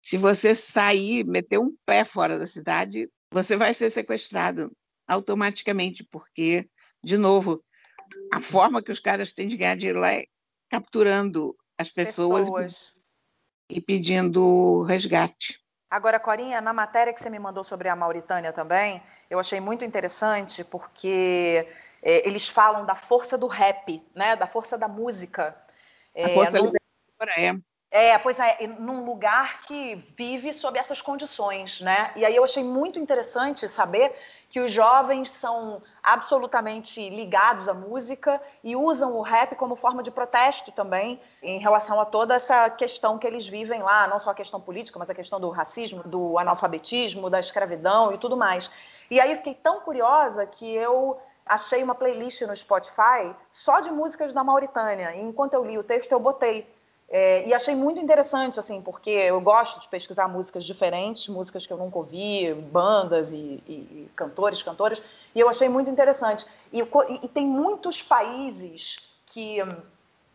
se 0.00 0.16
você 0.16 0.54
sair, 0.54 1.24
meter 1.24 1.58
um 1.58 1.76
pé 1.86 2.04
fora 2.04 2.38
da 2.38 2.46
cidade, 2.46 3.08
você 3.32 3.56
vai 3.56 3.72
ser 3.72 3.90
sequestrado 3.90 4.70
automaticamente, 5.06 6.04
porque, 6.04 6.68
de 7.02 7.16
novo, 7.16 7.62
a 8.32 8.40
forma 8.40 8.82
que 8.82 8.90
os 8.90 9.00
caras 9.00 9.32
têm 9.32 9.46
de 9.46 9.56
ganhar 9.56 9.76
dinheiro 9.76 10.00
lá 10.00 10.12
é 10.12 10.24
capturando 10.70 11.56
as 11.78 11.90
pessoas, 11.90 12.48
pessoas. 12.48 12.94
e 13.68 13.80
pedindo 13.80 14.82
resgate. 14.84 15.61
Agora, 15.92 16.18
Corinha, 16.18 16.58
na 16.62 16.72
matéria 16.72 17.12
que 17.12 17.20
você 17.20 17.28
me 17.28 17.38
mandou 17.38 17.62
sobre 17.62 17.86
a 17.86 17.94
Mauritânia 17.94 18.50
também, 18.50 19.02
eu 19.28 19.38
achei 19.38 19.60
muito 19.60 19.84
interessante 19.84 20.64
porque 20.64 21.68
é, 22.02 22.26
eles 22.26 22.48
falam 22.48 22.86
da 22.86 22.94
força 22.94 23.36
do 23.36 23.46
rap, 23.46 24.02
né? 24.14 24.34
Da 24.34 24.46
força 24.46 24.78
da 24.78 24.88
música. 24.88 25.54
A 26.16 26.20
é, 26.20 26.28
força 26.32 26.58
num... 26.58 26.72
é. 27.36 27.54
É, 27.94 28.16
pois 28.16 28.38
é, 28.38 28.66
num 28.78 29.04
lugar 29.04 29.60
que 29.64 30.02
vive 30.16 30.54
sob 30.54 30.78
essas 30.78 31.02
condições, 31.02 31.82
né? 31.82 32.10
E 32.16 32.24
aí 32.24 32.34
eu 32.34 32.42
achei 32.42 32.64
muito 32.64 32.98
interessante 32.98 33.68
saber 33.68 34.16
que 34.48 34.60
os 34.60 34.72
jovens 34.72 35.30
são 35.30 35.82
absolutamente 36.02 37.10
ligados 37.10 37.68
à 37.68 37.74
música 37.74 38.40
e 38.64 38.74
usam 38.74 39.14
o 39.14 39.20
rap 39.20 39.54
como 39.56 39.76
forma 39.76 40.02
de 40.02 40.10
protesto 40.10 40.72
também 40.72 41.20
em 41.42 41.58
relação 41.58 42.00
a 42.00 42.06
toda 42.06 42.34
essa 42.34 42.70
questão 42.70 43.18
que 43.18 43.26
eles 43.26 43.46
vivem 43.46 43.82
lá, 43.82 44.08
não 44.08 44.18
só 44.18 44.30
a 44.30 44.34
questão 44.34 44.58
política, 44.58 44.98
mas 44.98 45.10
a 45.10 45.14
questão 45.14 45.38
do 45.38 45.50
racismo, 45.50 46.02
do 46.02 46.38
analfabetismo, 46.38 47.28
da 47.28 47.40
escravidão 47.40 48.10
e 48.10 48.16
tudo 48.16 48.38
mais. 48.38 48.70
E 49.10 49.20
aí 49.20 49.36
fiquei 49.36 49.52
tão 49.52 49.80
curiosa 49.80 50.46
que 50.46 50.74
eu 50.74 51.20
achei 51.44 51.82
uma 51.82 51.94
playlist 51.94 52.40
no 52.40 52.56
Spotify 52.56 53.36
só 53.50 53.80
de 53.80 53.90
músicas 53.90 54.32
da 54.32 54.42
Mauritânia. 54.42 55.14
E 55.14 55.20
enquanto 55.20 55.52
eu 55.52 55.62
li 55.62 55.76
o 55.76 55.84
texto, 55.84 56.10
eu 56.12 56.18
botei 56.18 56.66
É, 57.14 57.46
e 57.46 57.52
achei 57.52 57.76
muito 57.76 58.00
interessante, 58.00 58.58
assim, 58.58 58.80
porque 58.80 59.10
eu 59.10 59.38
gosto 59.38 59.78
de 59.78 59.86
pesquisar 59.86 60.26
músicas 60.28 60.64
diferentes, 60.64 61.28
músicas 61.28 61.66
que 61.66 61.72
eu 61.72 61.76
nunca 61.76 61.98
ouvi, 61.98 62.54
bandas 62.54 63.34
e, 63.34 63.62
e, 63.66 63.72
e 63.72 64.10
cantores, 64.16 64.62
cantoras, 64.62 65.02
e 65.34 65.38
eu 65.38 65.46
achei 65.46 65.68
muito 65.68 65.90
interessante. 65.90 66.46
E, 66.72 66.80
e, 66.80 67.28
tem 67.28 67.46
muitos 67.46 68.00
países 68.00 69.14
que 69.26 69.62
hum, 69.62 69.68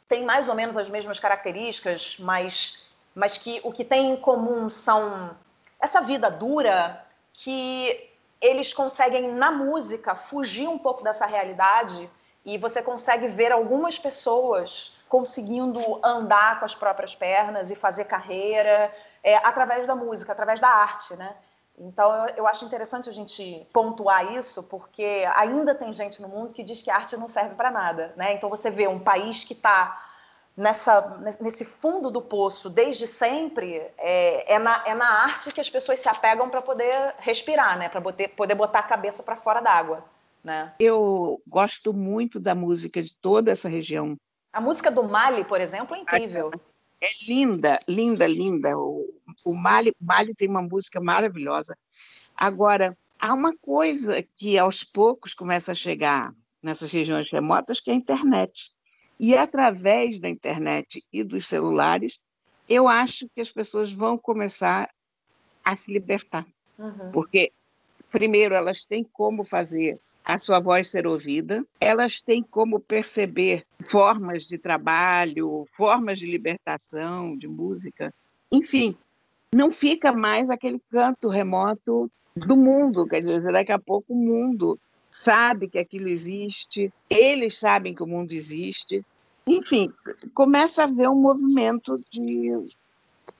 têm 0.07 0.23
mais 0.23 0.47
ou 0.47 0.53
menos 0.53 0.77
as 0.77 0.87
mesmas 0.87 1.19
características, 1.19 2.17
mas, 2.19 2.83
mas 3.15 3.39
que 3.39 3.59
o 3.63 3.71
que 3.71 3.83
tem 3.83 4.11
em 4.11 4.17
comum 4.17 4.69
são 4.69 5.31
essa 5.79 5.99
vida 5.99 6.29
dura 6.29 7.03
que 7.33 8.07
eles 8.39 8.71
conseguem, 8.71 9.33
na 9.33 9.49
música, 9.49 10.13
fugir 10.13 10.67
um 10.67 10.77
pouco 10.77 11.03
dessa 11.03 11.25
realidade 11.25 12.07
e 12.47 12.57
você 12.57 12.81
consegue 12.81 13.27
ver 13.27 13.51
algumas 13.51 13.99
pessoas 13.99 14.95
conseguindo 15.09 15.99
andar 16.01 16.59
com 16.59 16.65
as 16.65 16.73
próprias 16.73 17.13
pernas 17.13 17.69
e 17.69 17.75
fazer 17.75 18.05
carreira 18.05 18.89
é, 19.21 19.35
através 19.35 19.85
da 19.85 19.93
música, 19.93 20.31
através 20.31 20.61
da 20.61 20.69
arte, 20.69 21.13
né? 21.17 21.35
Então 21.77 22.09
eu, 22.25 22.35
eu, 22.37 22.47
acho 22.47 22.63
interessante 22.63 23.09
a 23.09 23.11
gente 23.11 23.67
pontuar 23.73 24.33
isso, 24.33 24.63
porque 24.63 25.27
ainda 25.35 25.75
tem 25.75 25.91
gente 25.91 26.21
no 26.21 26.29
mundo 26.29 26.53
que 26.53 26.63
diz 26.63 26.81
que 26.81 26.89
a 26.89 26.95
arte 26.95 27.17
não 27.17 27.27
serve 27.27 27.53
para 27.53 27.69
nada, 27.69 28.13
né? 28.15 28.31
Então 28.31 28.49
você 28.49 28.71
vê 28.71 28.87
um 28.87 28.97
país 28.97 29.43
que 29.43 29.53
está 29.53 30.01
nessa, 30.55 31.01
nesse 31.41 31.65
fundo 31.65 32.09
do 32.09 32.21
poço 32.21 32.69
desde 32.69 33.07
sempre, 33.07 33.75
é, 33.97 34.55
é, 34.55 34.57
na, 34.57 34.83
é 34.85 34.95
na 34.95 35.23
arte 35.23 35.51
que 35.51 35.59
as 35.59 35.69
pessoas 35.69 35.99
se 35.99 36.07
apegam 36.07 36.49
para 36.49 36.61
poder 36.61 37.13
respirar, 37.19 37.77
né? 37.77 37.89
Para 37.89 37.99
poder, 37.99 38.29
poder 38.29 38.55
botar 38.55 38.79
a 38.79 38.83
cabeça 38.83 39.21
para 39.21 39.35
fora 39.35 39.59
d'água. 39.59 40.01
Né? 40.43 40.73
Eu 40.79 41.41
gosto 41.47 41.93
muito 41.93 42.39
da 42.39 42.55
música 42.55 43.01
de 43.01 43.15
toda 43.15 43.51
essa 43.51 43.67
região. 43.67 44.15
A 44.53 44.61
música 44.61 44.89
do 44.89 45.03
Mali, 45.03 45.43
por 45.43 45.59
exemplo, 45.59 45.95
é 45.95 45.99
incrível. 45.99 46.51
É 47.01 47.09
linda, 47.27 47.79
linda, 47.87 48.25
linda. 48.25 48.77
O, 48.77 49.13
o 49.45 49.53
Mali, 49.53 49.93
Mali 49.99 50.33
tem 50.33 50.47
uma 50.47 50.61
música 50.61 50.99
maravilhosa. 50.99 51.77
Agora, 52.35 52.97
há 53.19 53.33
uma 53.33 53.55
coisa 53.57 54.23
que 54.35 54.57
aos 54.57 54.83
poucos 54.83 55.33
começa 55.33 55.71
a 55.71 55.75
chegar 55.75 56.33
nessas 56.61 56.91
regiões 56.91 57.29
remotas, 57.31 57.79
que 57.79 57.89
é 57.89 57.93
a 57.93 57.97
internet. 57.97 58.71
E 59.19 59.35
através 59.35 60.19
da 60.19 60.29
internet 60.29 61.03
e 61.11 61.23
dos 61.23 61.45
celulares, 61.45 62.19
eu 62.69 62.87
acho 62.87 63.27
que 63.33 63.41
as 63.41 63.51
pessoas 63.51 63.91
vão 63.91 64.17
começar 64.17 64.89
a 65.63 65.75
se 65.75 65.91
libertar. 65.91 66.45
Uhum. 66.77 67.11
Porque, 67.11 67.51
primeiro, 68.11 68.53
elas 68.53 68.85
têm 68.85 69.03
como 69.03 69.43
fazer 69.43 69.99
a 70.27 70.37
sua 70.37 70.59
voz 70.59 70.89
ser 70.89 71.07
ouvida, 71.07 71.65
elas 71.79 72.21
têm 72.21 72.43
como 72.43 72.81
perceber 72.81 73.63
formas 73.89 74.43
de 74.43 74.57
trabalho, 74.57 75.65
formas 75.71 76.19
de 76.19 76.25
libertação, 76.29 77.37
de 77.37 77.47
música. 77.47 78.13
Enfim, 78.51 78.97
não 79.55 79.71
fica 79.71 80.11
mais 80.11 80.49
aquele 80.49 80.81
canto 80.91 81.29
remoto 81.29 82.11
do 82.35 82.57
mundo, 82.57 83.07
quer 83.07 83.21
dizer, 83.21 83.53
daqui 83.53 83.71
a 83.71 83.79
pouco 83.79 84.13
o 84.13 84.17
mundo 84.17 84.77
sabe 85.09 85.69
que 85.69 85.79
aquilo 85.79 86.09
existe, 86.09 86.91
eles 87.09 87.57
sabem 87.57 87.95
que 87.95 88.03
o 88.03 88.07
mundo 88.07 88.33
existe. 88.33 89.05
Enfim, 89.47 89.93
começa 90.33 90.81
a 90.81 90.85
haver 90.87 91.07
um 91.07 91.15
movimento 91.15 91.97
de 92.11 92.51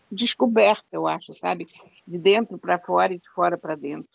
descoberta, 0.09 0.87
eu 0.93 1.05
acho, 1.05 1.33
sabe? 1.33 1.67
De 2.07 2.17
dentro 2.17 2.57
para 2.57 2.79
fora 2.79 3.13
e 3.13 3.19
de 3.19 3.29
fora 3.29 3.57
para 3.57 3.75
dentro. 3.75 4.09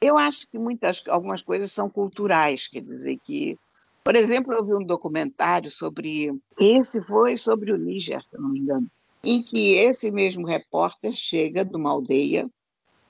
Eu 0.00 0.18
acho 0.18 0.46
que 0.48 0.58
muitas, 0.58 1.02
algumas 1.08 1.42
coisas 1.42 1.72
são 1.72 1.88
culturais, 1.88 2.68
quer 2.68 2.82
dizer 2.82 3.18
que, 3.24 3.58
por 4.04 4.14
exemplo, 4.14 4.52
eu 4.52 4.64
vi 4.64 4.74
um 4.74 4.84
documentário 4.84 5.70
sobre, 5.70 6.32
esse 6.58 7.00
foi 7.02 7.36
sobre 7.38 7.72
o 7.72 7.78
Níger, 7.78 8.22
se 8.22 8.38
não 8.38 8.50
me 8.50 8.60
engano, 8.60 8.90
em 9.24 9.42
que 9.42 9.74
esse 9.74 10.10
mesmo 10.10 10.46
repórter 10.46 11.14
chega 11.14 11.64
de 11.64 11.74
uma 11.74 11.90
aldeia 11.90 12.48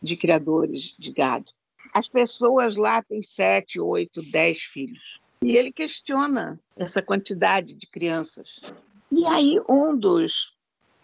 de 0.00 0.16
criadores 0.16 0.94
de 0.98 1.12
gado. 1.12 1.52
As 1.92 2.08
pessoas 2.08 2.76
lá 2.76 3.02
têm 3.02 3.22
sete, 3.22 3.80
oito, 3.80 4.22
dez 4.30 4.62
filhos. 4.62 5.20
E 5.42 5.56
ele 5.56 5.72
questiona 5.72 6.58
essa 6.76 7.02
quantidade 7.02 7.74
de 7.74 7.86
crianças. 7.86 8.60
E 9.10 9.24
aí 9.26 9.60
um 9.68 9.96
dos 9.96 10.54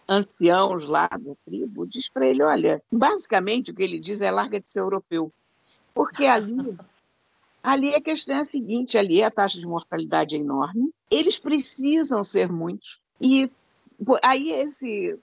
anciãos 0.07 0.85
lá 0.87 1.07
da 1.07 1.35
tribo 1.45 1.87
diz 1.87 2.09
para 2.09 2.25
ele, 2.27 2.43
olha, 2.43 2.81
basicamente 2.91 3.71
o 3.71 3.75
que 3.75 3.83
ele 3.83 3.99
diz 3.99 4.21
é 4.21 4.31
larga 4.31 4.59
de 4.59 4.67
ser 4.67 4.79
europeu. 4.79 5.31
Porque 5.93 6.25
ali, 6.25 6.77
ali 7.61 7.93
a 7.93 8.01
questão 8.01 8.37
é 8.37 8.39
a 8.39 8.45
seguinte: 8.45 8.97
ali 8.97 9.23
a 9.23 9.31
taxa 9.31 9.59
de 9.59 9.65
mortalidade 9.65 10.35
é 10.35 10.39
enorme, 10.39 10.93
eles 11.09 11.37
precisam 11.37 12.23
ser 12.23 12.51
muitos. 12.51 12.99
E 13.21 13.49
aí 14.21 14.51
esse 14.51 15.17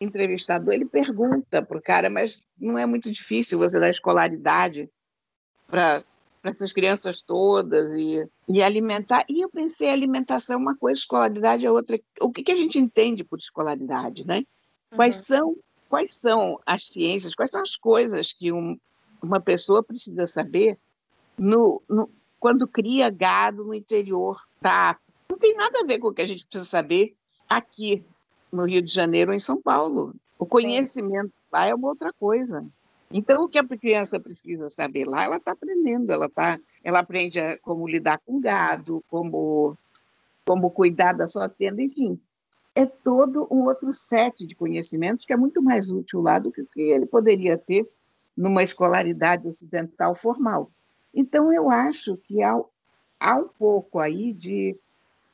entrevistador 0.00 0.74
ele 0.74 0.84
pergunta 0.84 1.62
para 1.62 1.78
o 1.78 1.82
cara, 1.82 2.08
mas 2.08 2.42
não 2.58 2.78
é 2.78 2.86
muito 2.86 3.10
difícil 3.10 3.58
você 3.58 3.80
dar 3.80 3.90
escolaridade 3.90 4.88
para 5.66 6.04
essas 6.44 6.72
crianças 6.72 7.20
todas 7.22 7.92
e, 7.92 8.28
e 8.48 8.62
alimentar. 8.62 9.24
E 9.28 9.40
eu 9.40 9.48
pensei, 9.50 9.88
alimentação 9.88 10.54
é 10.54 10.58
uma 10.58 10.76
coisa, 10.76 11.00
escolaridade 11.00 11.66
é 11.66 11.70
outra. 11.70 11.98
O 12.20 12.30
que, 12.30 12.42
que 12.42 12.52
a 12.52 12.56
gente 12.56 12.78
entende 12.78 13.24
por 13.24 13.38
escolaridade, 13.38 14.24
né? 14.26 14.44
Quais 14.94 15.18
uhum. 15.18 15.24
são 15.36 15.56
quais 15.88 16.14
são 16.14 16.60
as 16.66 16.84
ciências, 16.88 17.34
quais 17.34 17.50
são 17.50 17.62
as 17.62 17.76
coisas 17.76 18.32
que 18.32 18.50
um, 18.50 18.76
uma 19.22 19.40
pessoa 19.40 19.82
precisa 19.82 20.26
saber 20.26 20.78
no, 21.38 21.82
no, 21.88 22.10
quando 22.38 22.66
cria 22.66 23.10
gado 23.10 23.64
no 23.64 23.74
interior 23.74 24.40
África. 24.62 25.06
Não 25.28 25.38
tem 25.38 25.54
nada 25.54 25.80
a 25.80 25.84
ver 25.84 25.98
com 25.98 26.08
o 26.08 26.14
que 26.14 26.22
a 26.22 26.26
gente 26.26 26.44
precisa 26.46 26.68
saber 26.68 27.14
aqui 27.48 28.04
no 28.52 28.64
Rio 28.64 28.82
de 28.82 28.92
Janeiro 28.92 29.30
ou 29.30 29.36
em 29.36 29.40
São 29.40 29.60
Paulo. 29.60 30.14
O 30.38 30.46
conhecimento 30.46 31.28
Sim. 31.28 31.48
lá 31.52 31.66
é 31.66 31.74
uma 31.74 31.88
outra 31.88 32.12
coisa. 32.12 32.64
Então, 33.10 33.44
o 33.44 33.48
que 33.48 33.58
a 33.58 33.64
criança 33.64 34.18
precisa 34.18 34.68
saber 34.68 35.06
lá, 35.06 35.24
ela 35.24 35.36
está 35.36 35.52
aprendendo. 35.52 36.12
Ela, 36.12 36.28
tá, 36.28 36.58
ela 36.82 36.98
aprende 36.98 37.38
a, 37.38 37.58
como 37.58 37.86
lidar 37.86 38.20
com 38.24 38.40
gado, 38.40 39.04
como, 39.08 39.76
como 40.44 40.70
cuidar 40.70 41.12
da 41.12 41.28
sua 41.28 41.48
tenda, 41.48 41.82
enfim. 41.82 42.20
É 42.74 42.84
todo 42.84 43.46
um 43.50 43.64
outro 43.64 43.92
set 43.94 44.46
de 44.46 44.54
conhecimentos 44.54 45.24
que 45.24 45.32
é 45.32 45.36
muito 45.36 45.62
mais 45.62 45.90
útil 45.90 46.20
lá 46.20 46.38
do 46.38 46.52
que 46.52 46.60
o 46.60 46.66
que 46.66 46.80
ele 46.80 47.06
poderia 47.06 47.56
ter 47.56 47.88
numa 48.36 48.62
escolaridade 48.62 49.46
ocidental 49.48 50.14
formal. 50.14 50.70
Então, 51.14 51.52
eu 51.52 51.70
acho 51.70 52.16
que 52.18 52.42
há, 52.42 52.60
há 53.18 53.36
um 53.36 53.48
pouco 53.48 53.98
aí 53.98 54.32
de 54.32 54.78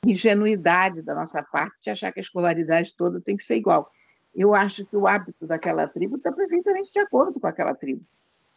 ingenuidade 0.04 1.02
da 1.02 1.14
nossa 1.14 1.42
parte 1.42 1.76
de 1.80 1.90
achar 1.90 2.12
que 2.12 2.20
a 2.20 2.22
escolaridade 2.22 2.94
toda 2.94 3.20
tem 3.20 3.36
que 3.36 3.44
ser 3.44 3.56
igual. 3.56 3.90
Eu 4.34 4.54
acho 4.54 4.84
que 4.86 4.96
o 4.96 5.06
hábito 5.06 5.46
daquela 5.46 5.86
tribo 5.86 6.16
está 6.16 6.32
perfeitamente 6.32 6.92
de 6.92 6.98
acordo 6.98 7.38
com 7.38 7.46
aquela 7.46 7.74
tribo. 7.74 8.04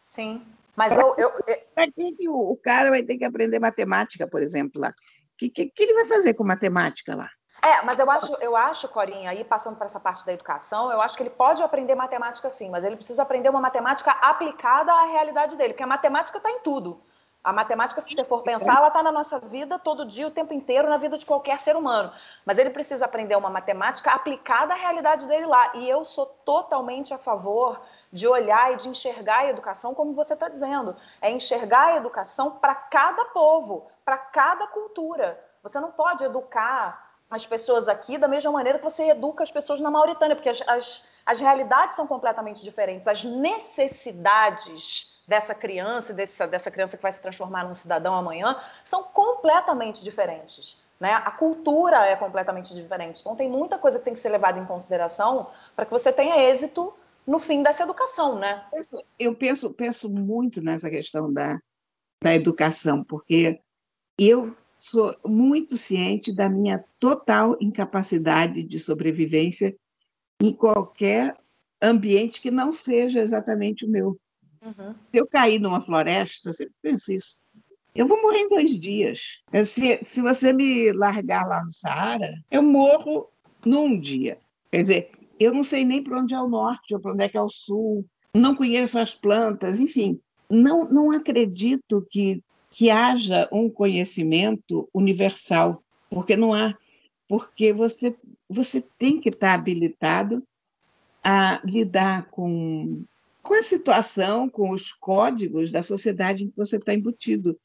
Sim, 0.02 0.42
mas 0.76 0.98
eu... 0.98 1.16
eu, 1.18 1.32
eu... 1.48 2.14
Que 2.18 2.30
o, 2.30 2.52
o 2.52 2.58
cara 2.58 2.90
vai 2.90 3.04
ter 3.04 3.18
que 3.18 3.26
aprender 3.26 3.60
matemática, 3.60 4.28
por 4.28 4.42
exemplo, 4.42 4.82
lá? 4.82 4.90
O 4.90 4.94
que, 5.38 5.50
que, 5.50 5.66
que 5.68 5.84
ele 5.84 5.94
vai 5.94 6.06
fazer 6.06 6.34
com 6.34 6.44
matemática 6.44 7.16
lá? 7.16 7.30
É, 7.66 7.82
mas 7.82 7.98
eu 7.98 8.12
acho, 8.12 8.34
eu 8.36 8.56
acho, 8.56 8.88
Corinha, 8.90 9.32
aí 9.32 9.44
passando 9.44 9.76
para 9.76 9.88
essa 9.88 10.00
parte 10.00 10.24
da 10.24 10.32
educação, 10.32 10.92
eu 10.92 11.02
acho 11.02 11.18
que 11.18 11.24
ele 11.24 11.32
pode 11.32 11.64
aprender 11.64 11.96
matemática 11.96 12.52
sim, 12.52 12.70
mas 12.70 12.84
ele 12.84 12.96
precisa 12.96 13.24
aprender 13.24 13.50
uma 13.50 13.60
matemática 13.60 14.12
aplicada 14.12 14.94
à 14.94 15.06
realidade 15.06 15.58
dele, 15.58 15.74
porque 15.74 15.82
a 15.82 15.88
matemática 15.88 16.38
está 16.38 16.52
em 16.52 16.60
tudo. 16.60 17.02
A 17.44 17.52
matemática, 17.52 18.02
se 18.02 18.14
você 18.14 18.24
for 18.24 18.44
pensar, 18.44 18.78
ela 18.78 18.90
está 18.90 19.02
na 19.02 19.12
nossa 19.12 19.40
vida 19.40 19.80
todo 19.80 20.06
dia, 20.06 20.28
o 20.28 20.32
tempo 20.32 20.54
inteiro, 20.54 20.88
na 20.90 20.98
vida 20.98 21.18
de 21.18 21.26
qualquer 21.26 21.60
ser 21.60 21.76
humano. 21.76 22.12
Mas 22.44 22.60
ele 22.60 22.72
precisa 22.72 23.06
aprender 23.06 23.36
uma 23.36 23.52
matemática 23.52 24.12
aplicada 24.12 24.74
à 24.74 24.76
realidade 24.76 25.28
dele 25.28 25.46
lá. 25.46 25.72
E 25.76 25.88
eu 25.88 26.04
sou 26.04 26.26
totalmente 26.26 27.14
a 27.14 27.20
favor 27.20 27.82
de 28.12 28.28
olhar 28.28 28.74
e 28.74 28.78
de 28.78 28.90
enxergar 28.90 29.40
a 29.42 29.50
educação 29.50 29.94
como 29.94 30.14
você 30.14 30.34
está 30.34 30.50
dizendo. 30.50 30.96
É 31.22 31.30
enxergar 31.30 31.86
a 31.86 31.98
educação 31.98 32.50
para 32.50 32.74
cada 32.74 33.26
povo, 33.26 33.88
para 34.04 34.18
cada 34.18 34.66
cultura. 34.66 35.40
Você 35.62 35.80
não 35.80 35.92
pode 35.92 36.26
educar 36.26 37.05
as 37.36 37.46
pessoas 37.46 37.90
aqui 37.90 38.18
da 38.18 38.28
mesma 38.28 38.52
maneira 38.52 38.80
que 38.80 38.84
você 38.84 39.10
educa 39.10 39.44
as 39.44 39.52
pessoas 39.52 39.82
na 39.82 39.92
Mauritânia, 39.92 40.36
porque 40.36 40.50
as, 40.50 40.64
as, 40.68 41.08
as 41.26 41.40
realidades 41.40 41.96
são 41.96 42.08
completamente 42.08 42.64
diferentes, 42.64 43.08
as 43.08 43.24
necessidades 43.24 45.22
dessa 45.28 45.54
criança, 45.54 46.14
dessa, 46.14 46.48
dessa 46.48 46.72
criança 46.72 46.96
que 46.96 47.04
vai 47.04 47.12
se 47.12 47.20
transformar 47.20 47.66
num 47.66 47.74
cidadão 47.74 48.14
amanhã, 48.14 48.58
são 48.86 49.04
completamente 49.04 50.04
diferentes. 50.04 50.82
Né? 51.00 51.14
A 51.14 51.32
cultura 51.32 52.06
é 52.06 52.16
completamente 52.16 52.74
diferente. 52.74 53.20
Então, 53.20 53.36
tem 53.36 53.50
muita 53.50 53.78
coisa 53.78 54.00
que 54.00 54.06
tem 54.06 54.14
que 54.14 54.20
ser 54.20 54.30
levada 54.30 54.58
em 54.58 54.66
consideração 54.66 55.48
para 55.76 55.86
que 55.86 55.92
você 55.92 56.14
tenha 56.14 56.38
êxito 56.38 56.94
no 57.28 57.40
fim 57.40 57.62
dessa 57.62 57.84
educação. 57.84 58.40
Né? 58.40 58.64
Eu 59.20 59.36
penso, 59.36 59.70
penso 59.72 60.10
muito 60.10 60.62
nessa 60.62 60.90
questão 60.90 61.34
da, 61.34 61.60
da 62.24 62.34
educação, 62.34 63.04
porque 63.04 63.60
eu 64.18 64.56
sou 64.78 65.16
muito 65.26 65.78
ciente 65.78 66.34
da 66.34 66.50
minha 66.50 66.84
total 67.00 67.58
incapacidade 67.60 68.64
de 68.64 68.80
sobrevivência 68.80 69.76
em 70.42 70.54
qualquer 70.54 71.36
ambiente 71.82 72.42
que 72.42 72.52
não 72.52 72.72
seja 72.72 73.22
exatamente 73.22 73.86
o 73.86 73.90
meu. 73.90 74.20
Uhum. 74.62 74.96
Se 75.12 75.20
eu 75.20 75.28
cair 75.28 75.60
numa 75.60 75.82
floresta, 75.82 76.50
eu 76.50 76.54
sempre 76.54 76.74
penso 76.82 77.12
isso. 77.12 77.40
Eu 77.94 78.08
vou 78.08 78.22
morrer 78.22 78.40
em 78.40 78.50
dois 78.50 78.78
dias. 78.78 79.42
Se, 79.64 80.00
se 80.04 80.22
você 80.22 80.52
me 80.52 80.92
largar 80.92 81.48
lá 81.48 81.64
no 81.64 81.72
Saara, 81.72 82.44
eu 82.52 82.62
morro 82.62 83.30
num 83.66 83.98
dia. 83.98 84.38
Quer 84.72 84.82
dizer, 84.82 85.12
eu 85.40 85.54
não 85.54 85.64
sei 85.64 85.86
nem 85.86 86.04
para 86.04 86.20
onde 86.20 86.34
é 86.34 86.40
o 86.40 86.50
norte 86.50 86.94
ou 86.94 87.00
para 87.00 87.14
onde 87.14 87.24
é 87.24 87.30
que 87.30 87.38
é 87.38 87.42
o 87.42 87.50
sul, 87.50 88.06
não 88.34 88.56
conheço 88.56 89.00
as 89.00 89.14
plantas, 89.14 89.80
enfim, 89.80 90.20
não, 90.50 90.90
não 90.90 91.12
acredito 91.12 92.06
que, 92.12 92.44
que 92.70 92.90
haja 92.90 93.48
um 93.52 93.70
conhecimento 93.70 94.90
universal, 94.94 95.84
porque 96.10 96.36
não 96.36 96.54
há, 96.54 96.76
porque 97.28 97.74
você, 97.74 98.16
você 98.50 98.82
tem 98.98 99.20
que 99.20 99.30
estar 99.30 99.54
habilitado 99.54 100.44
a 101.24 101.60
lidar 101.64 102.30
com, 102.30 103.04
com 103.42 103.54
a 103.56 103.62
situação, 103.62 104.48
com 104.50 104.70
os 104.72 104.92
códigos 104.92 105.72
da 105.72 105.82
sociedade 105.82 106.44
em 106.44 106.50
que 106.50 106.58
você 106.58 106.78
está 106.78 106.94
embutido. 106.94 107.58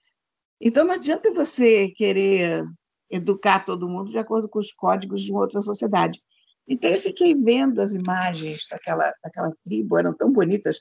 Então, 0.61 0.85
não 0.85 0.95
adianta 0.95 1.33
você 1.33 1.91
querer 1.91 2.65
educar 3.11 3.65
todo 3.65 3.89
mundo 3.89 4.11
de 4.11 4.19
acordo 4.19 4.49
com 4.49 4.59
os 4.59 4.73
códigos 4.73 5.23
de 5.23 5.33
uma 5.33 5.41
outra 5.41 5.61
sociedade. 5.61 6.23
Então, 6.67 6.91
eu 6.91 6.99
fiquei 6.99 7.35
vendo 7.35 7.81
as 7.81 7.93
imagens 7.93 8.67
daquela, 8.71 9.13
daquela 9.23 9.53
tribo, 9.65 9.99
eram 9.99 10.15
tão 10.15 10.33
bonitas, 10.33 10.81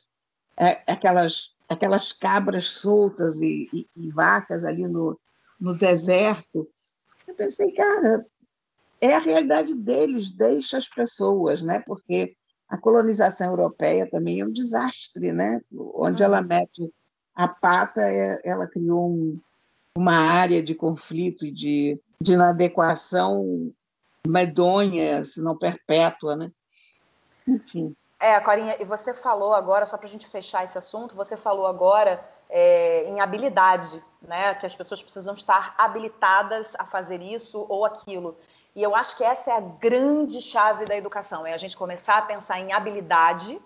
é, 0.60 0.82
aquelas, 0.86 1.56
aquelas 1.70 2.12
cabras 2.12 2.68
soltas 2.68 3.42
e, 3.42 3.70
e, 3.74 3.88
e 3.96 4.10
vacas 4.10 4.66
ali 4.66 4.86
no, 4.88 5.18
no 5.60 5.74
deserto. 5.74 6.68
Eu 7.26 7.34
pensei, 7.34 7.72
cara, 7.72 8.26
é 9.00 9.16
a 9.16 9.20
realidade 9.20 9.74
deles, 9.74 10.32
deixa 10.32 10.78
as 10.78 10.90
pessoas, 10.90 11.62
né? 11.62 11.82
porque 11.86 12.36
a 12.68 12.78
colonização 12.78 13.48
europeia 13.48 14.10
também 14.10 14.42
é 14.42 14.46
um 14.46 14.52
desastre, 14.52 15.32
né? 15.32 15.62
onde 15.72 16.22
ela 16.22 16.42
mete 16.42 16.94
a 17.34 17.48
pata, 17.48 18.02
é, 18.04 18.42
ela 18.44 18.68
criou 18.68 19.10
um, 19.10 19.40
uma 19.98 20.18
área 20.18 20.62
de 20.62 20.76
conflito 20.76 21.46
e 21.46 21.52
de, 21.52 22.00
de 22.22 22.34
inadequação 22.34 23.74
medonha, 24.28 25.24
se 25.24 25.42
não 25.42 25.58
perpétua, 25.58 26.36
né? 26.36 26.52
Enfim. 27.48 27.96
É, 28.20 28.38
Corinha, 28.42 28.76
e 28.80 28.84
você 28.84 29.14
falou 29.14 29.54
agora, 29.54 29.86
só 29.86 29.98
para 29.98 30.06
a 30.06 30.10
gente 30.10 30.28
fechar 30.28 30.66
esse 30.66 30.78
assunto, 30.78 31.16
você 31.16 31.38
falou 31.38 31.66
agora 31.66 32.24
é, 32.50 33.06
em 33.06 33.22
habilidade, 33.22 34.04
né? 34.22 34.56
Que 34.56 34.66
as 34.66 34.76
pessoas 34.76 35.02
precisam 35.02 35.34
estar 35.34 35.74
habilitadas 35.78 36.76
a 36.78 36.86
fazer 36.86 37.22
isso 37.22 37.66
ou 37.70 37.86
aquilo. 37.86 38.38
E 38.76 38.84
eu 38.84 38.94
acho 38.96 39.16
que 39.16 39.24
essa 39.24 39.52
é 39.52 39.56
a 39.56 39.62
grande 39.62 40.42
chave 40.42 40.84
da 40.86 40.96
educação, 40.96 41.46
é 41.46 41.54
a 41.54 41.58
gente 41.58 41.78
começar 41.78 42.18
a 42.18 42.22
pensar 42.22 42.60
em 42.60 42.74
habilidade 42.74 43.62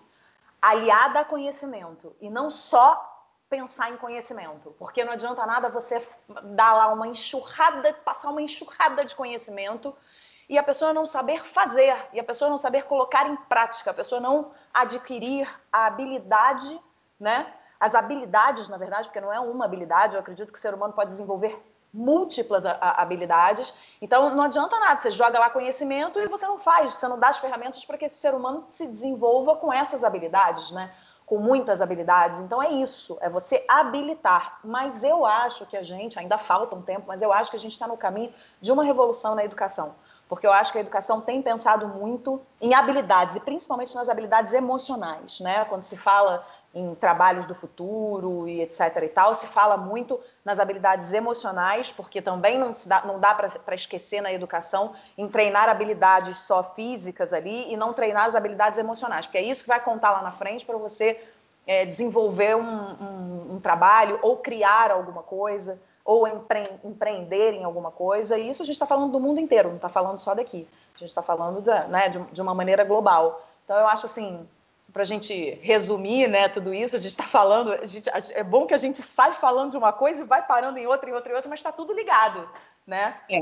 aliada 0.62 1.20
a 1.20 1.24
conhecimento 1.24 2.14
e 2.20 2.30
não 2.30 2.50
só 2.50 3.10
pensar 3.50 3.90
em 3.90 3.96
conhecimento, 3.96 4.74
porque 4.78 5.04
não 5.04 5.12
adianta 5.12 5.44
nada 5.44 5.68
você 5.68 6.04
dar 6.42 6.74
lá 6.74 6.88
uma 6.92 7.06
enxurrada, 7.06 7.92
passar 8.04 8.30
uma 8.30 8.40
enxurrada 8.40 9.04
de 9.04 9.14
conhecimento 9.14 9.94
e 10.48 10.58
a 10.58 10.62
pessoa 10.62 10.92
não 10.92 11.06
saber 11.06 11.44
fazer, 11.44 11.96
e 12.12 12.20
a 12.20 12.24
pessoa 12.24 12.50
não 12.50 12.58
saber 12.58 12.84
colocar 12.84 13.26
em 13.26 13.36
prática, 13.36 13.90
a 13.90 13.94
pessoa 13.94 14.20
não 14.20 14.50
adquirir 14.72 15.48
a 15.72 15.86
habilidade, 15.86 16.80
né? 17.18 17.52
As 17.78 17.94
habilidades, 17.94 18.68
na 18.68 18.76
verdade, 18.76 19.08
porque 19.08 19.20
não 19.20 19.32
é 19.32 19.40
uma 19.40 19.64
habilidade, 19.64 20.14
eu 20.14 20.20
acredito 20.20 20.52
que 20.52 20.58
o 20.58 20.60
ser 20.60 20.74
humano 20.74 20.92
pode 20.92 21.10
desenvolver 21.10 21.62
múltiplas 21.92 22.64
habilidades. 22.66 23.72
Então, 24.02 24.34
não 24.34 24.42
adianta 24.42 24.78
nada, 24.80 25.00
você 25.00 25.12
joga 25.12 25.38
lá 25.38 25.48
conhecimento 25.48 26.18
e 26.18 26.26
você 26.26 26.44
não 26.44 26.58
faz, 26.58 26.94
você 26.94 27.06
não 27.06 27.18
dá 27.18 27.28
as 27.28 27.38
ferramentas 27.38 27.84
para 27.84 27.96
que 27.96 28.04
esse 28.06 28.16
ser 28.16 28.34
humano 28.34 28.64
se 28.68 28.86
desenvolva 28.86 29.56
com 29.56 29.72
essas 29.72 30.02
habilidades, 30.02 30.72
né? 30.72 30.92
com 31.26 31.38
muitas 31.38 31.80
habilidades. 31.80 32.40
Então 32.40 32.62
é 32.62 32.70
isso, 32.70 33.16
é 33.20 33.30
você 33.30 33.64
habilitar. 33.68 34.58
Mas 34.62 35.02
eu 35.02 35.24
acho 35.24 35.66
que 35.66 35.76
a 35.76 35.82
gente, 35.82 36.18
ainda 36.18 36.36
falta 36.36 36.76
um 36.76 36.82
tempo, 36.82 37.04
mas 37.06 37.22
eu 37.22 37.32
acho 37.32 37.50
que 37.50 37.56
a 37.56 37.60
gente 37.60 37.72
está 37.72 37.88
no 37.88 37.96
caminho 37.96 38.32
de 38.60 38.70
uma 38.70 38.84
revolução 38.84 39.34
na 39.34 39.44
educação. 39.44 39.94
Porque 40.28 40.46
eu 40.46 40.52
acho 40.52 40.72
que 40.72 40.78
a 40.78 40.80
educação 40.80 41.20
tem 41.20 41.42
pensado 41.42 41.86
muito 41.86 42.40
em 42.60 42.74
habilidades, 42.74 43.36
e 43.36 43.40
principalmente 43.40 43.94
nas 43.94 44.08
habilidades 44.08 44.54
emocionais. 44.54 45.40
Né? 45.40 45.64
Quando 45.66 45.82
se 45.82 45.96
fala 45.96 46.44
em 46.74 46.94
trabalhos 46.96 47.44
do 47.44 47.54
futuro 47.54 48.48
e 48.48 48.60
etc 48.60 48.80
e 49.02 49.08
tal, 49.08 49.34
se 49.34 49.46
fala 49.46 49.76
muito 49.76 50.18
nas 50.44 50.58
habilidades 50.58 51.12
emocionais, 51.12 51.92
porque 51.92 52.20
também 52.20 52.58
não, 52.58 52.72
dá, 52.84 53.02
não 53.04 53.20
dá 53.20 53.32
para 53.32 53.74
esquecer 53.74 54.20
na 54.20 54.32
educação 54.32 54.92
em 55.16 55.28
treinar 55.28 55.68
habilidades 55.68 56.38
só 56.38 56.64
físicas 56.64 57.32
ali 57.32 57.72
e 57.72 57.76
não 57.76 57.92
treinar 57.92 58.26
as 58.26 58.34
habilidades 58.34 58.78
emocionais, 58.78 59.26
porque 59.26 59.38
é 59.38 59.42
isso 59.42 59.62
que 59.62 59.68
vai 59.68 59.80
contar 59.80 60.10
lá 60.10 60.22
na 60.22 60.32
frente 60.32 60.66
para 60.66 60.76
você 60.76 61.22
é, 61.66 61.86
desenvolver 61.86 62.56
um, 62.56 62.60
um, 62.62 63.54
um, 63.54 63.60
trabalho 63.60 64.18
ou 64.20 64.36
criar 64.36 64.90
alguma 64.90 65.22
coisa 65.22 65.80
ou 66.04 66.28
empre, 66.28 66.68
empreender 66.84 67.54
em 67.54 67.64
alguma 67.64 67.90
coisa, 67.90 68.38
e 68.38 68.50
isso 68.50 68.62
a 68.62 68.64
gente 68.64 68.74
está 68.74 68.86
falando 68.86 69.12
do 69.12 69.20
mundo 69.20 69.40
inteiro, 69.40 69.70
não 69.70 69.76
está 69.76 69.88
falando 69.88 70.18
só 70.18 70.34
daqui, 70.34 70.68
a 70.94 70.98
gente 70.98 71.08
está 71.08 71.22
falando 71.22 71.62
da, 71.62 71.88
né, 71.88 72.08
de, 72.08 72.20
de 72.20 72.42
uma 72.42 72.54
maneira 72.54 72.84
global. 72.84 73.42
Então 73.64 73.76
eu 73.78 73.88
acho 73.88 74.06
assim, 74.06 74.46
para 74.92 75.02
a 75.02 75.06
gente 75.06 75.58
resumir 75.62 76.28
né, 76.28 76.48
tudo 76.48 76.74
isso, 76.74 76.96
a 76.96 76.98
gente 76.98 77.10
está 77.10 77.24
falando, 77.24 77.74
gente, 77.86 78.10
é 78.32 78.42
bom 78.42 78.66
que 78.66 78.74
a 78.74 78.78
gente 78.78 79.00
sai 79.00 79.32
falando 79.32 79.70
de 79.70 79.76
uma 79.76 79.92
coisa 79.92 80.22
e 80.22 80.26
vai 80.26 80.44
parando 80.46 80.78
em 80.78 80.86
outra, 80.86 81.08
em 81.08 81.12
outra, 81.12 81.32
em 81.32 81.36
outra, 81.36 81.48
mas 81.48 81.58
está 81.58 81.72
tudo 81.72 81.94
ligado, 81.94 82.48
né? 82.86 83.16
É. 83.30 83.40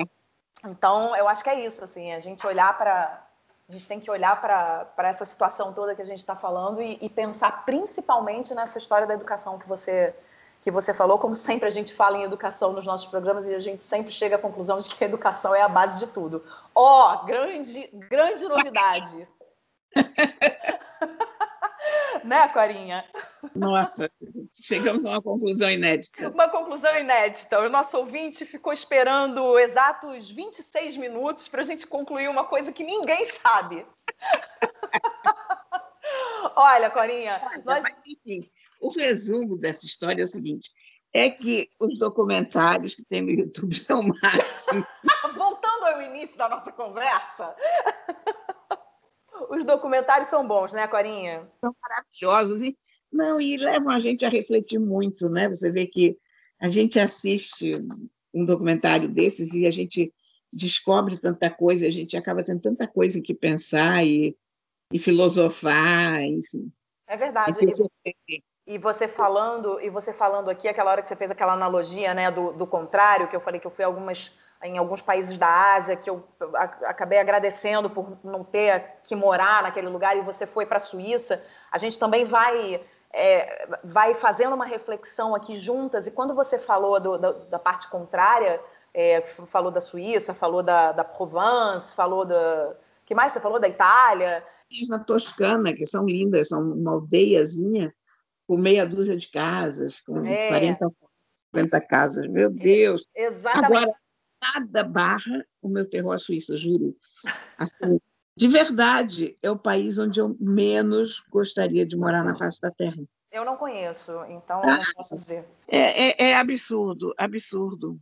Então, 0.64 1.16
eu 1.16 1.29
acho 1.29 1.42
que 1.42 1.51
é 1.51 1.59
isso, 1.59 1.83
assim, 1.83 2.12
a 2.12 2.20
gente 2.20 2.46
olhar 2.46 2.77
para... 2.79 3.27
A 3.68 3.72
gente 3.72 3.87
tem 3.87 3.98
que 3.98 4.11
olhar 4.11 4.38
para 4.40 5.09
essa 5.09 5.25
situação 5.25 5.72
toda 5.72 5.94
que 5.94 6.03
a 6.03 6.05
gente 6.05 6.18
está 6.18 6.37
falando 6.37 6.83
e, 6.83 6.98
e, 7.01 7.09
pensar 7.09 7.64
principalmente 7.64 8.55
nessa 8.55 8.77
história 8.77 9.07
da 9.07 9.14
educação 9.14 9.59
que 9.59 9.66
você, 9.66 10.14
que 10.62 10.70
você 10.70 10.94
falou. 10.94 11.18
Como 11.18 11.35
sempre 11.35 11.68
a 11.68 11.70
gente 11.70 11.92
fala 11.92 12.16
em 12.16 12.22
educação 12.22 12.72
nos 12.72 12.87
nossos 12.87 13.07
programas 13.07 13.48
e 13.48 13.55
a 13.55 13.61
gente 13.61 13.83
sempre 13.83 14.12
chega 14.12 14.37
à 14.37 14.38
conclusão 14.38 14.79
de 14.79 14.88
que 14.88 15.05
a 15.05 15.07
educação 15.07 15.55
é 15.55 15.61
a 15.61 15.68
base 15.68 15.98
de 15.98 16.07
tudo. 16.07 16.42
Ó, 16.75 17.12
oh, 17.12 17.27
grande, 17.27 17.90
grande 18.09 18.44
novidade! 18.44 19.29
né, 22.25 22.48
Corinha? 22.48 23.05
Nossa, 23.55 24.11
chegamos 24.55 25.05
a 25.05 25.11
uma 25.11 25.22
conclusão 25.22 25.68
inédita. 25.68 26.29
Uma 26.29 26.48
conclusão 26.48 26.98
inédita. 26.98 27.61
O 27.61 27.68
nosso 27.68 27.98
ouvinte 27.98 28.46
ficou 28.46 28.72
esperando 28.72 29.59
exatos 29.59 30.31
26 30.31 30.96
minutos 30.96 31.48
para 31.48 31.62
a 31.62 31.64
gente 31.64 31.87
concluir 31.87 32.29
uma 32.29 32.44
coisa 32.44 32.72
que 32.72 32.85
ninguém 32.85 33.27
sabe. 33.27 33.85
Olha, 36.57 36.90
Corinha, 36.90 37.40
Olha, 37.44 37.62
nós... 37.64 37.83
mas, 37.83 37.96
enfim, 38.07 38.51
o 38.83 38.90
resumo 38.90 39.57
dessa 39.57 39.87
história 39.87 40.23
é 40.23 40.25
o 40.25 40.29
seguinte: 40.29 40.71
é 41.12 41.31
que 41.31 41.68
os 41.79 41.99
documentários 41.99 42.95
que 42.95 43.05
tem 43.05 43.23
no 43.23 43.31
YouTube 43.31 43.75
são 43.79 44.03
máximos. 44.23 44.85
Voltando 45.35 45.85
ao 45.85 46.03
início 46.03 46.37
da 46.37 46.49
nossa 46.49 46.73
conversa, 46.73 47.55
os 49.49 49.64
documentários 49.64 50.29
são 50.29 50.47
bons, 50.47 50.73
né, 50.73 50.87
Corinha? 50.88 51.49
São 51.61 51.75
maravilhosos. 51.81 52.61
E, 52.61 52.77
não, 53.11 53.40
e 53.40 53.57
levam 53.57 53.92
a 53.92 54.01
gente 54.01 54.27
a 54.27 54.29
refletir 54.29 54.79
muito, 54.79 55.29
né? 55.29 55.49
Você 55.49 55.71
vê 55.71 55.87
que 55.87 56.18
a 56.61 56.68
gente 56.68 56.99
assiste 56.99 57.81
um 58.35 58.45
documentário 58.45 59.09
desses 59.09 59.55
e 59.55 59.66
a 59.66 59.71
gente 59.71 60.12
descobre 60.53 61.18
tanta 61.18 61.49
coisa, 61.51 61.87
a 61.87 61.90
gente 61.90 62.16
acaba 62.16 62.42
tendo 62.42 62.61
tanta 62.61 62.87
coisa 62.87 63.18
em 63.18 63.23
que 63.23 63.35
pensar 63.35 64.05
e, 64.05 64.37
e 64.92 64.99
filosofar, 64.99 66.21
enfim. 66.23 66.73
É 67.07 67.16
verdade. 67.16 67.59
E, 68.29 68.42
e, 68.74 68.78
você 68.78 69.06
falando, 69.08 69.80
e 69.80 69.88
você 69.90 70.12
falando 70.12 70.50
aqui, 70.50 70.68
aquela 70.68 70.90
hora 70.90 71.02
que 71.02 71.08
você 71.08 71.16
fez 71.16 71.30
aquela 71.30 71.52
analogia, 71.52 72.14
né, 72.14 72.30
do, 72.30 72.52
do 72.52 72.66
contrário, 72.66 73.28
que 73.28 73.37
eu 73.37 73.40
falei 73.40 73.61
que 73.61 73.66
eu 73.66 73.70
fui 73.70 73.85
algumas 73.85 74.32
em 74.64 74.78
alguns 74.78 75.00
países 75.00 75.37
da 75.37 75.74
Ásia, 75.74 75.96
que 75.96 76.08
eu 76.08 76.24
acabei 76.85 77.18
agradecendo 77.18 77.90
por 77.90 78.16
não 78.22 78.44
ter 78.44 78.85
que 79.02 79.16
morar 79.16 79.62
naquele 79.62 79.88
lugar, 79.88 80.16
e 80.16 80.20
você 80.20 80.46
foi 80.46 80.64
para 80.64 80.76
a 80.76 80.80
Suíça, 80.80 81.42
a 81.70 81.78
gente 81.78 81.98
também 81.98 82.24
vai, 82.24 82.80
é, 83.12 83.68
vai 83.82 84.14
fazendo 84.14 84.54
uma 84.54 84.64
reflexão 84.64 85.35
aqui 85.35 85.56
juntas, 85.56 86.06
e 86.06 86.12
quando 86.12 86.32
você 86.32 86.58
falou 86.58 87.00
do, 87.00 87.18
da, 87.18 87.32
da, 87.32 87.58
parte 87.58 87.88
contrária, 87.88 88.61
é, 88.94 89.22
falou 89.48 89.72
da 89.72 89.80
Suíça, 89.80 90.32
falou 90.32 90.62
da, 90.62 90.92
da 90.92 91.02
Provence, 91.02 91.92
falou 91.94 92.24
da... 92.24 92.72
que 93.04 93.16
mais 93.16 93.32
você 93.32 93.40
falou? 93.40 93.58
Da 93.58 93.68
Itália? 93.68 94.44
Na 94.88 95.00
Toscana, 95.00 95.72
que 95.72 95.85
são 95.85 96.06
lindas, 96.06 96.48
são 96.48 96.62
uma 96.62 96.92
aldeiazinha 96.92 97.92
com 98.46 98.57
meia 98.57 98.87
dúzia 98.87 99.16
de 99.16 99.28
casas, 99.28 100.00
com 100.00 100.24
é. 100.26 100.48
40, 100.48 100.90
40 101.50 101.81
casas, 101.83 102.28
meu 102.28 102.50
Deus! 102.50 103.07
É, 103.14 103.26
exatamente. 103.26 103.66
Agora, 103.66 103.94
nada 104.42 104.83
barra 104.85 105.44
o 105.61 105.68
meu 105.68 105.88
terror 105.88 106.12
à 106.12 106.18
Suíça, 106.18 106.57
juro. 106.57 106.96
Assim, 107.57 108.00
de 108.37 108.48
verdade, 108.48 109.38
é 109.42 109.50
o 109.50 109.59
país 109.59 109.98
onde 109.98 110.20
eu 110.20 110.37
menos 110.40 111.22
gostaria 111.31 111.85
de 111.87 111.96
morar 111.96 112.24
na 112.24 112.35
face 112.35 112.61
da 112.61 112.70
Terra. 112.70 113.02
Eu 113.31 113.44
não 113.44 113.57
conheço, 113.57 114.12
então 114.28 114.61
ah, 114.62 114.78
não 114.78 114.92
posso 114.94 115.18
dizer. 115.18 115.46
É, 115.68 116.09
é, 116.09 116.31
é 116.31 116.37
absurdo, 116.37 117.14
absurdo. 117.16 117.98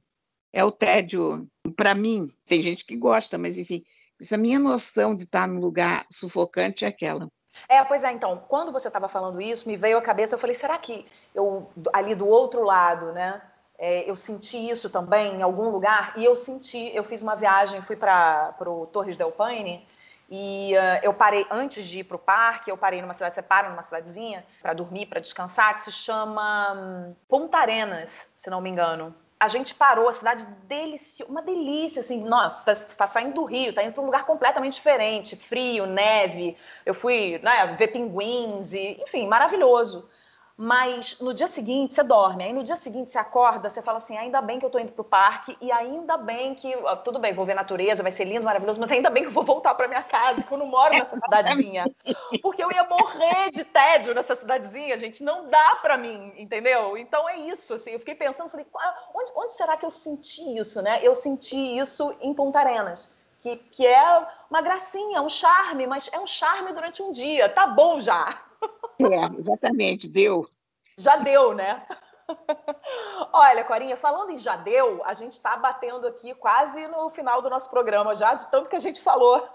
É 0.52 0.64
o 0.64 0.72
tédio. 0.72 1.48
Para 1.76 1.94
mim, 1.94 2.28
tem 2.46 2.60
gente 2.60 2.84
que 2.84 2.96
gosta, 2.96 3.38
mas 3.38 3.56
enfim, 3.56 3.84
essa 4.20 4.36
minha 4.36 4.58
noção 4.58 5.14
de 5.14 5.24
estar 5.24 5.46
num 5.46 5.60
lugar 5.60 6.04
sufocante 6.10 6.84
é 6.84 6.88
aquela. 6.88 7.28
É, 7.68 7.82
pois 7.84 8.04
é, 8.04 8.12
então, 8.12 8.42
quando 8.48 8.72
você 8.72 8.88
estava 8.88 9.08
falando 9.08 9.40
isso, 9.40 9.68
me 9.68 9.76
veio 9.76 9.98
à 9.98 10.02
cabeça, 10.02 10.34
eu 10.34 10.38
falei, 10.38 10.54
será 10.54 10.76
que 10.78 11.06
eu, 11.34 11.70
ali 11.92 12.14
do 12.14 12.26
outro 12.28 12.62
lado, 12.64 13.12
né, 13.12 13.40
é, 13.78 14.08
eu 14.10 14.16
senti 14.16 14.68
isso 14.68 14.90
também 14.90 15.36
em 15.36 15.42
algum 15.42 15.70
lugar, 15.70 16.12
e 16.16 16.24
eu 16.24 16.36
senti, 16.36 16.90
eu 16.94 17.02
fiz 17.04 17.22
uma 17.22 17.34
viagem, 17.36 17.80
fui 17.82 17.96
para 17.96 18.54
o 18.66 18.86
Torres 18.86 19.16
del 19.16 19.32
Paine, 19.32 19.86
E 20.32 20.74
uh, 20.76 21.00
eu 21.02 21.12
parei, 21.12 21.44
antes 21.50 21.84
de 21.88 22.00
ir 22.00 22.04
para 22.04 22.14
o 22.16 22.18
parque, 22.18 22.70
eu 22.70 22.76
parei 22.78 23.02
numa 23.02 23.14
cidade, 23.14 23.34
você 23.34 23.42
para 23.42 23.68
numa 23.68 23.82
cidadezinha 23.82 24.46
para 24.62 24.72
dormir, 24.72 25.06
para 25.06 25.20
descansar, 25.20 25.74
que 25.74 25.82
se 25.82 25.90
chama 25.90 26.72
um, 26.72 27.16
Ponta 27.28 27.58
Arenas, 27.58 28.32
se 28.36 28.48
não 28.48 28.60
me 28.60 28.70
engano. 28.70 29.12
A 29.40 29.48
gente 29.48 29.74
parou, 29.74 30.08
a 30.08 30.12
cidade 30.12 30.44
deliciosa, 30.68 31.32
uma 31.32 31.40
delícia, 31.40 32.00
assim, 32.00 32.22
nossa, 32.22 32.72
está 32.72 33.06
tá 33.06 33.06
saindo 33.06 33.34
do 33.34 33.44
Rio, 33.44 33.70
está 33.70 33.82
indo 33.82 33.94
para 33.94 34.02
um 34.02 34.06
lugar 34.06 34.26
completamente 34.26 34.74
diferente, 34.74 35.34
frio, 35.34 35.86
neve. 35.86 36.56
Eu 36.84 36.92
fui 36.92 37.40
né, 37.42 37.74
ver 37.78 37.88
pinguins, 37.88 38.74
e, 38.74 39.02
enfim, 39.02 39.26
maravilhoso 39.26 40.06
mas 40.62 41.18
no 41.20 41.32
dia 41.32 41.46
seguinte 41.46 41.94
você 41.94 42.02
dorme, 42.02 42.44
aí 42.44 42.52
no 42.52 42.62
dia 42.62 42.76
seguinte 42.76 43.10
você 43.10 43.18
acorda, 43.18 43.70
você 43.70 43.80
fala 43.80 43.96
assim, 43.96 44.18
ainda 44.18 44.42
bem 44.42 44.58
que 44.58 44.64
eu 44.66 44.68
estou 44.68 44.78
indo 44.78 44.92
para 44.92 45.00
o 45.00 45.04
parque 45.04 45.56
e 45.58 45.72
ainda 45.72 46.18
bem 46.18 46.54
que, 46.54 46.76
tudo 47.02 47.18
bem, 47.18 47.32
vou 47.32 47.46
ver 47.46 47.54
natureza, 47.54 48.02
vai 48.02 48.12
ser 48.12 48.26
lindo, 48.26 48.44
maravilhoso, 48.44 48.78
mas 48.78 48.90
ainda 48.90 49.08
bem 49.08 49.22
que 49.22 49.30
eu 49.30 49.32
vou 49.32 49.42
voltar 49.42 49.74
para 49.74 49.88
minha 49.88 50.02
casa, 50.02 50.44
que 50.44 50.52
eu 50.52 50.58
não 50.58 50.66
moro 50.66 50.92
nessa 50.92 51.16
cidadezinha, 51.18 51.86
porque 52.42 52.62
eu 52.62 52.70
ia 52.70 52.84
morrer 52.84 53.50
de 53.50 53.64
tédio 53.64 54.14
nessa 54.14 54.36
cidadezinha, 54.36 54.98
gente, 54.98 55.24
não 55.24 55.48
dá 55.48 55.76
para 55.76 55.96
mim, 55.96 56.30
entendeu? 56.36 56.94
Então 56.98 57.26
é 57.26 57.38
isso, 57.38 57.72
assim, 57.72 57.92
eu 57.92 57.98
fiquei 57.98 58.14
pensando, 58.14 58.50
falei, 58.50 58.66
onde, 59.14 59.32
onde 59.34 59.54
será 59.54 59.78
que 59.78 59.86
eu 59.86 59.90
senti 59.90 60.58
isso, 60.58 60.82
né? 60.82 60.98
Eu 61.02 61.14
senti 61.14 61.56
isso 61.56 62.14
em 62.20 62.34
Ponta 62.34 62.58
Arenas. 62.58 63.08
Que, 63.40 63.56
que 63.56 63.86
é 63.86 64.26
uma 64.50 64.60
gracinha, 64.60 65.22
um 65.22 65.28
charme, 65.30 65.86
mas 65.86 66.10
é 66.12 66.20
um 66.20 66.26
charme 66.26 66.74
durante 66.74 67.02
um 67.02 67.10
dia, 67.10 67.48
tá 67.48 67.66
bom 67.66 67.98
já. 67.98 68.49
É, 69.00 69.38
exatamente, 69.38 70.08
deu. 70.08 70.48
Já 70.96 71.16
deu, 71.16 71.54
né? 71.54 71.86
Olha, 73.32 73.64
Corinha, 73.64 73.96
falando 73.96 74.30
em 74.30 74.36
já 74.36 74.56
deu, 74.56 75.02
a 75.04 75.14
gente 75.14 75.32
está 75.32 75.56
batendo 75.56 76.06
aqui 76.06 76.34
quase 76.34 76.86
no 76.88 77.10
final 77.10 77.42
do 77.42 77.50
nosso 77.50 77.70
programa 77.70 78.14
já, 78.14 78.34
de 78.34 78.46
tanto 78.50 78.68
que 78.68 78.76
a 78.76 78.80
gente 78.80 79.00
falou 79.00 79.48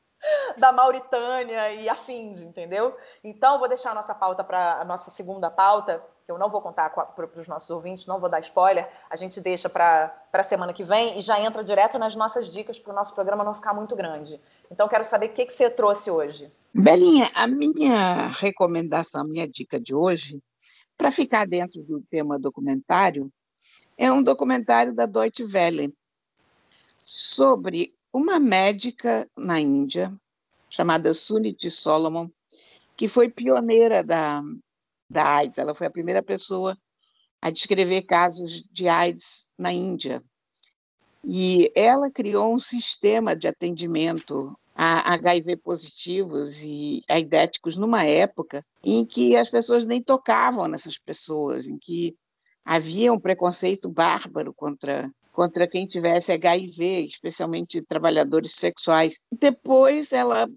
da 0.56 0.72
Mauritânia 0.72 1.72
e 1.72 1.88
afins, 1.88 2.40
entendeu? 2.40 2.96
Então, 3.22 3.58
vou 3.58 3.68
deixar 3.68 3.92
a 3.92 3.94
nossa 3.94 4.14
pauta 4.14 4.42
para 4.42 4.80
a 4.80 4.84
nossa 4.84 5.10
segunda 5.10 5.50
pauta, 5.50 6.02
eu 6.28 6.38
não 6.38 6.50
vou 6.50 6.60
contar 6.60 6.90
para 6.90 7.38
os 7.38 7.46
nossos 7.46 7.70
ouvintes, 7.70 8.06
não 8.06 8.18
vou 8.18 8.28
dar 8.28 8.40
spoiler, 8.40 8.88
a 9.08 9.14
gente 9.14 9.40
deixa 9.40 9.68
para 9.68 10.12
a 10.32 10.42
semana 10.42 10.72
que 10.72 10.82
vem 10.82 11.16
e 11.18 11.22
já 11.22 11.40
entra 11.40 11.62
direto 11.62 11.98
nas 11.98 12.16
nossas 12.16 12.50
dicas 12.50 12.80
para 12.80 12.92
o 12.92 12.96
nosso 12.96 13.14
programa 13.14 13.44
não 13.44 13.54
ficar 13.54 13.72
muito 13.72 13.94
grande. 13.94 14.40
Então, 14.70 14.88
quero 14.88 15.04
saber 15.04 15.26
o 15.26 15.32
que, 15.32 15.46
que 15.46 15.52
você 15.52 15.70
trouxe 15.70 16.10
hoje. 16.10 16.52
Belinha, 16.74 17.30
a 17.32 17.46
minha 17.46 18.26
recomendação, 18.26 19.20
a 19.20 19.24
minha 19.24 19.46
dica 19.46 19.78
de 19.78 19.94
hoje, 19.94 20.42
para 20.98 21.12
ficar 21.12 21.46
dentro 21.46 21.80
do 21.84 22.02
tema 22.10 22.38
documentário, 22.38 23.30
é 23.96 24.10
um 24.10 24.22
documentário 24.22 24.92
da 24.92 25.06
Deutsche 25.06 25.44
Welle 25.44 25.94
sobre 27.04 27.94
uma 28.12 28.40
médica 28.40 29.30
na 29.36 29.60
Índia 29.60 30.12
chamada 30.68 31.14
Suniti 31.14 31.70
Solomon, 31.70 32.28
que 32.96 33.06
foi 33.06 33.28
pioneira 33.28 34.02
da, 34.02 34.42
da 35.08 35.36
AIDS. 35.36 35.58
Ela 35.58 35.74
foi 35.74 35.86
a 35.86 35.90
primeira 35.90 36.22
pessoa 36.22 36.76
a 37.40 37.50
descrever 37.50 38.02
casos 38.02 38.62
de 38.70 38.88
AIDS 38.88 39.46
na 39.58 39.72
Índia. 39.72 40.22
E 41.24 41.70
ela 41.74 42.10
criou 42.10 42.54
um 42.54 42.58
sistema 42.58 43.34
de 43.34 43.48
atendimento 43.48 44.56
a 44.74 45.14
HIV 45.14 45.56
positivos 45.56 46.62
e 46.62 47.02
aidéticos 47.08 47.76
numa 47.76 48.04
época 48.04 48.62
em 48.84 49.06
que 49.06 49.34
as 49.34 49.48
pessoas 49.48 49.86
nem 49.86 50.02
tocavam 50.02 50.68
nessas 50.68 50.98
pessoas, 50.98 51.66
em 51.66 51.78
que 51.78 52.14
havia 52.62 53.12
um 53.12 53.18
preconceito 53.18 53.88
bárbaro 53.88 54.52
contra 54.52 55.10
contra 55.32 55.68
quem 55.68 55.86
tivesse 55.86 56.32
HIV, 56.32 57.04
especialmente 57.04 57.82
trabalhadores 57.82 58.54
sexuais. 58.54 59.20
Depois 59.30 60.10
ela 60.10 60.48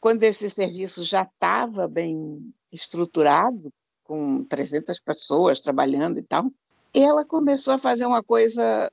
quando 0.00 0.22
esse 0.22 0.48
serviço 0.50 1.04
já 1.04 1.22
estava 1.22 1.86
bem 1.88 2.52
estruturado, 2.72 3.72
com 4.04 4.44
300 4.44 5.00
pessoas 5.00 5.60
trabalhando 5.60 6.18
e 6.18 6.22
tal, 6.22 6.50
ela 6.94 7.24
começou 7.24 7.74
a 7.74 7.78
fazer 7.78 8.06
uma 8.06 8.22
coisa 8.22 8.90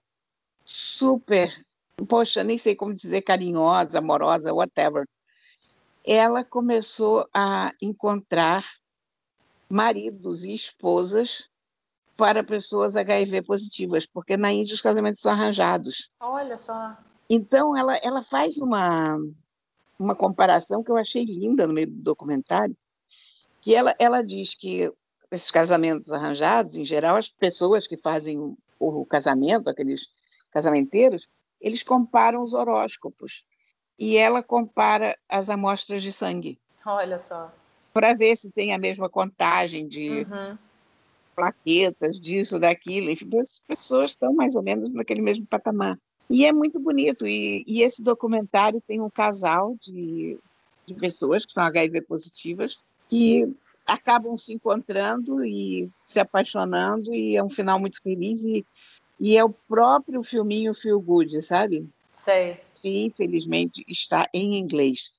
super 0.65 1.53
poxa, 2.07 2.43
nem 2.43 2.57
sei 2.57 2.75
como 2.75 2.93
dizer 2.93 3.21
carinhosa, 3.21 3.99
amorosa, 3.99 4.53
whatever. 4.53 5.07
Ela 6.03 6.43
começou 6.43 7.27
a 7.33 7.71
encontrar 7.81 8.65
maridos 9.69 10.43
e 10.43 10.53
esposas 10.53 11.47
para 12.17 12.43
pessoas 12.43 12.95
HIV 12.95 13.41
positivas, 13.43 14.05
porque 14.05 14.37
na 14.37 14.51
Índia 14.51 14.75
os 14.75 14.81
casamentos 14.81 15.21
são 15.21 15.31
arranjados. 15.31 16.09
Olha 16.19 16.57
só. 16.57 16.95
Então 17.29 17.75
ela 17.75 17.97
ela 17.97 18.21
faz 18.21 18.57
uma 18.57 19.17
uma 19.97 20.15
comparação 20.15 20.83
que 20.83 20.91
eu 20.91 20.97
achei 20.97 21.23
linda 21.23 21.67
no 21.67 21.73
meio 21.73 21.87
do 21.87 22.01
documentário, 22.01 22.75
que 23.61 23.75
ela 23.75 23.95
ela 23.97 24.21
diz 24.21 24.53
que 24.55 24.91
esses 25.31 25.49
casamentos 25.49 26.11
arranjados, 26.11 26.75
em 26.75 26.85
geral, 26.85 27.15
as 27.15 27.29
pessoas 27.29 27.87
que 27.87 27.97
fazem 27.97 28.39
o, 28.39 28.57
o 28.79 29.05
casamento, 29.05 29.69
aqueles 29.69 30.09
casamenteiros, 30.51 31.27
eles 31.59 31.81
comparam 31.81 32.43
os 32.43 32.53
horóscopos 32.53 33.43
e 33.97 34.17
ela 34.17 34.43
compara 34.43 35.17
as 35.27 35.49
amostras 35.49 36.03
de 36.03 36.11
sangue. 36.11 36.59
Olha 36.85 37.17
só. 37.17 37.51
Para 37.93 38.13
ver 38.13 38.35
se 38.35 38.51
tem 38.51 38.73
a 38.73 38.77
mesma 38.77 39.09
contagem 39.09 39.87
de 39.87 40.27
uhum. 40.29 40.57
plaquetas, 41.35 42.19
disso, 42.19 42.59
daquilo. 42.59 43.09
Enfim, 43.09 43.29
as 43.39 43.59
pessoas 43.59 44.11
estão 44.11 44.33
mais 44.33 44.55
ou 44.55 44.61
menos 44.61 44.93
naquele 44.93 45.21
mesmo 45.21 45.45
patamar. 45.45 45.97
E 46.29 46.45
é 46.45 46.51
muito 46.51 46.79
bonito. 46.79 47.27
E, 47.27 47.63
e 47.67 47.81
esse 47.81 48.01
documentário 48.01 48.81
tem 48.87 49.01
um 49.01 49.09
casal 49.09 49.75
de, 49.81 50.37
de 50.85 50.93
pessoas 50.93 51.45
que 51.45 51.53
são 51.53 51.63
HIV 51.63 52.01
positivas 52.01 52.79
que 53.07 53.47
acabam 53.85 54.37
se 54.37 54.53
encontrando 54.53 55.43
e 55.45 55.89
se 56.05 56.19
apaixonando 56.19 57.13
e 57.13 57.35
é 57.35 57.43
um 57.43 57.49
final 57.49 57.77
muito 57.77 58.01
feliz 58.01 58.43
e 58.43 58.65
e 59.19 59.37
é 59.37 59.43
o 59.43 59.49
próprio 59.49 60.23
filminho 60.23 60.73
Feel 60.73 60.99
Good, 60.99 61.41
sabe? 61.41 61.87
Sei. 62.11 62.59
Que 62.81 63.05
infelizmente 63.05 63.83
está 63.87 64.27
em 64.33 64.57
inglês. 64.57 65.11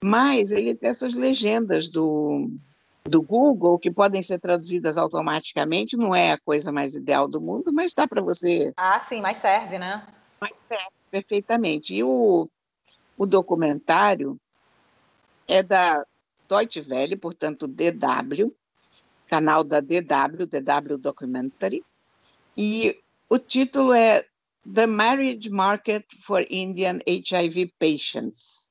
Mas 0.00 0.52
ele 0.52 0.74
tem 0.74 0.90
essas 0.90 1.14
legendas 1.14 1.88
do, 1.88 2.50
do 3.04 3.20
Google 3.20 3.78
que 3.78 3.90
podem 3.90 4.22
ser 4.22 4.38
traduzidas 4.38 4.96
automaticamente. 4.96 5.96
Não 5.96 6.14
é 6.14 6.30
a 6.30 6.38
coisa 6.38 6.70
mais 6.70 6.94
ideal 6.94 7.26
do 7.26 7.40
mundo, 7.40 7.72
mas 7.72 7.94
dá 7.94 8.06
para 8.06 8.22
você. 8.22 8.72
Ah, 8.76 9.00
sim, 9.00 9.20
mas 9.20 9.38
serve, 9.38 9.78
né? 9.78 10.06
Mas 10.40 10.52
serve 10.68 10.92
perfeitamente. 11.10 11.94
E 11.94 12.02
o, 12.02 12.48
o 13.16 13.26
documentário 13.26 14.38
é 15.46 15.62
da 15.62 16.04
Deutsche 16.48 16.84
Welle, 16.88 17.16
portanto, 17.16 17.66
DW, 17.66 18.54
canal 19.26 19.64
da 19.64 19.80
DW, 19.80 20.46
DW 20.46 20.98
Documentary. 20.98 21.84
E 22.56 22.98
o 23.28 23.38
título 23.38 23.92
é 23.92 24.24
The 24.72 24.86
Marriage 24.86 25.50
Market 25.50 26.04
for 26.22 26.46
Indian 26.50 26.98
HIV 27.06 27.72
Patients 27.78 28.68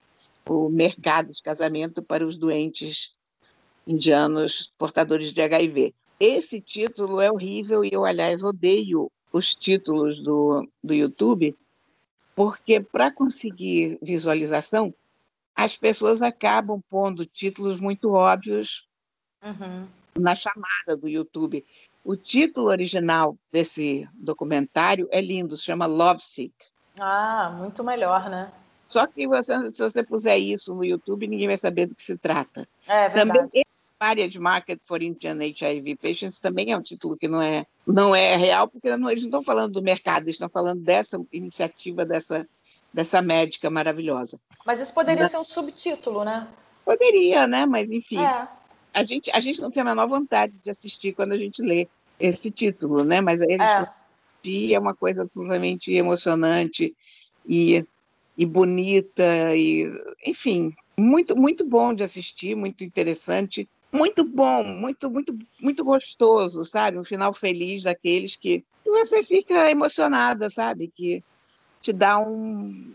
o 0.50 0.70
mercado 0.70 1.32
de 1.34 1.42
casamento 1.42 2.02
para 2.02 2.26
os 2.26 2.38
doentes 2.38 3.14
indianos 3.86 4.72
portadores 4.78 5.34
de 5.34 5.42
HIV. 5.42 5.94
Esse 6.20 6.60
título 6.60 7.22
é 7.22 7.32
horrível 7.32 7.84
e 7.84 7.90
eu, 7.92 8.06
aliás, 8.06 8.44
odeio 8.44 9.12
os 9.38 9.54
títulos 9.54 10.20
do, 10.20 10.68
do 10.84 10.94
YouTube, 10.94 11.56
porque 12.36 12.80
para 12.80 13.12
conseguir 13.12 13.98
visualização, 14.02 14.94
as 15.56 15.78
pessoas 15.78 16.22
acabam 16.22 16.82
pondo 16.90 17.26
títulos 17.26 17.80
muito 17.80 18.12
óbvios 18.14 18.88
uhum. 19.44 19.88
na 20.16 20.36
chamada 20.36 20.98
do 21.00 21.08
YouTube. 21.08 21.66
O 22.04 22.16
título 22.16 22.68
original 22.68 23.38
desse 23.52 24.08
documentário 24.14 25.08
é 25.12 25.22
lindo, 25.22 25.56
se 25.56 25.66
chama 25.66 25.86
Love 25.86 26.22
Sick. 26.22 26.54
Ah, 27.00 27.54
muito 27.58 27.84
melhor, 27.84 28.30
né? 28.30 28.52
Só 28.88 29.06
que 29.06 29.28
você, 29.28 29.70
se 29.70 29.84
você 29.84 30.04
puser 30.04 30.38
isso 30.38 30.74
no 30.74 30.86
YouTube, 30.86 31.28
ninguém 31.28 31.48
vai 31.48 31.58
saber 31.58 31.86
do 31.86 31.96
que 31.96 32.04
se 32.04 32.18
trata. 32.18 32.68
É 32.88 33.10
verdade. 33.10 33.50
Também 33.50 33.66
Marriage 34.00 34.40
Market 34.40 34.80
for 34.84 35.02
Indian 35.02 35.38
HIV 35.40 35.96
Patients 35.96 36.40
também 36.40 36.72
é 36.72 36.78
um 36.78 36.82
título 36.82 37.18
que 37.18 37.28
não 37.28 37.42
é, 37.42 37.66
não 37.86 38.16
é 38.16 38.36
real, 38.36 38.68
porque 38.68 38.96
não, 38.96 39.10
eles 39.10 39.24
não 39.24 39.30
estão 39.30 39.44
falando 39.44 39.74
do 39.74 39.82
mercado, 39.82 40.24
eles 40.24 40.36
estão 40.36 40.50
falando 40.50 40.82
dessa 40.82 41.20
iniciativa, 41.32 42.06
dessa, 42.06 42.48
dessa 42.94 43.22
médica 43.22 43.70
maravilhosa. 43.70 44.40
Mas 44.66 44.80
isso 44.80 44.94
poderia 44.94 45.28
ser 45.28 45.38
um 45.38 45.44
subtítulo, 45.44 46.24
né? 46.24 46.48
Poderia, 46.86 47.48
né? 47.48 47.66
Mas, 47.66 47.90
enfim, 47.90 48.20
é. 48.20 48.48
a, 48.94 49.04
gente, 49.04 49.32
a 49.34 49.40
gente 49.40 49.60
não 49.60 49.72
tem 49.72 49.82
a 49.82 49.86
menor 49.86 50.08
vontade 50.08 50.54
de 50.64 50.70
assistir 50.70 51.14
quando 51.14 51.34
a 51.34 51.38
gente 51.38 51.62
lê 51.62 51.88
esse 52.20 52.52
título, 52.52 53.04
né? 53.04 53.20
Mas 53.20 53.42
ele 53.42 53.62
é. 53.62 54.74
é 54.74 54.80
uma 54.80 54.96
coisa 54.96 55.24
absolutamente 55.24 55.92
emocionante 55.92 56.96
e, 57.48 57.86
e 58.38 58.46
bonita 58.46 59.56
e, 59.56 59.90
enfim, 60.26 60.76
muito 60.98 61.36
muito 61.36 61.66
bom 61.66 61.94
de 61.94 62.04
assistir, 62.04 62.56
muito 62.56 62.84
interessante, 62.84 63.70
muito 63.92 64.24
bom, 64.24 64.64
muito 64.64 65.10
muito 65.10 65.38
muito 65.60 65.84
gostoso, 65.84 66.64
sabe? 66.64 67.00
Um 67.00 67.04
final 67.04 67.34
feliz 67.34 67.84
daqueles 67.84 68.36
que 68.36 68.64
você 68.86 69.24
fica 69.24 69.70
emocionada, 69.70 70.50
sabe? 70.50 70.92
Que 70.94 71.24
te 71.82 71.94
dá 71.94 72.20
um 72.20 72.94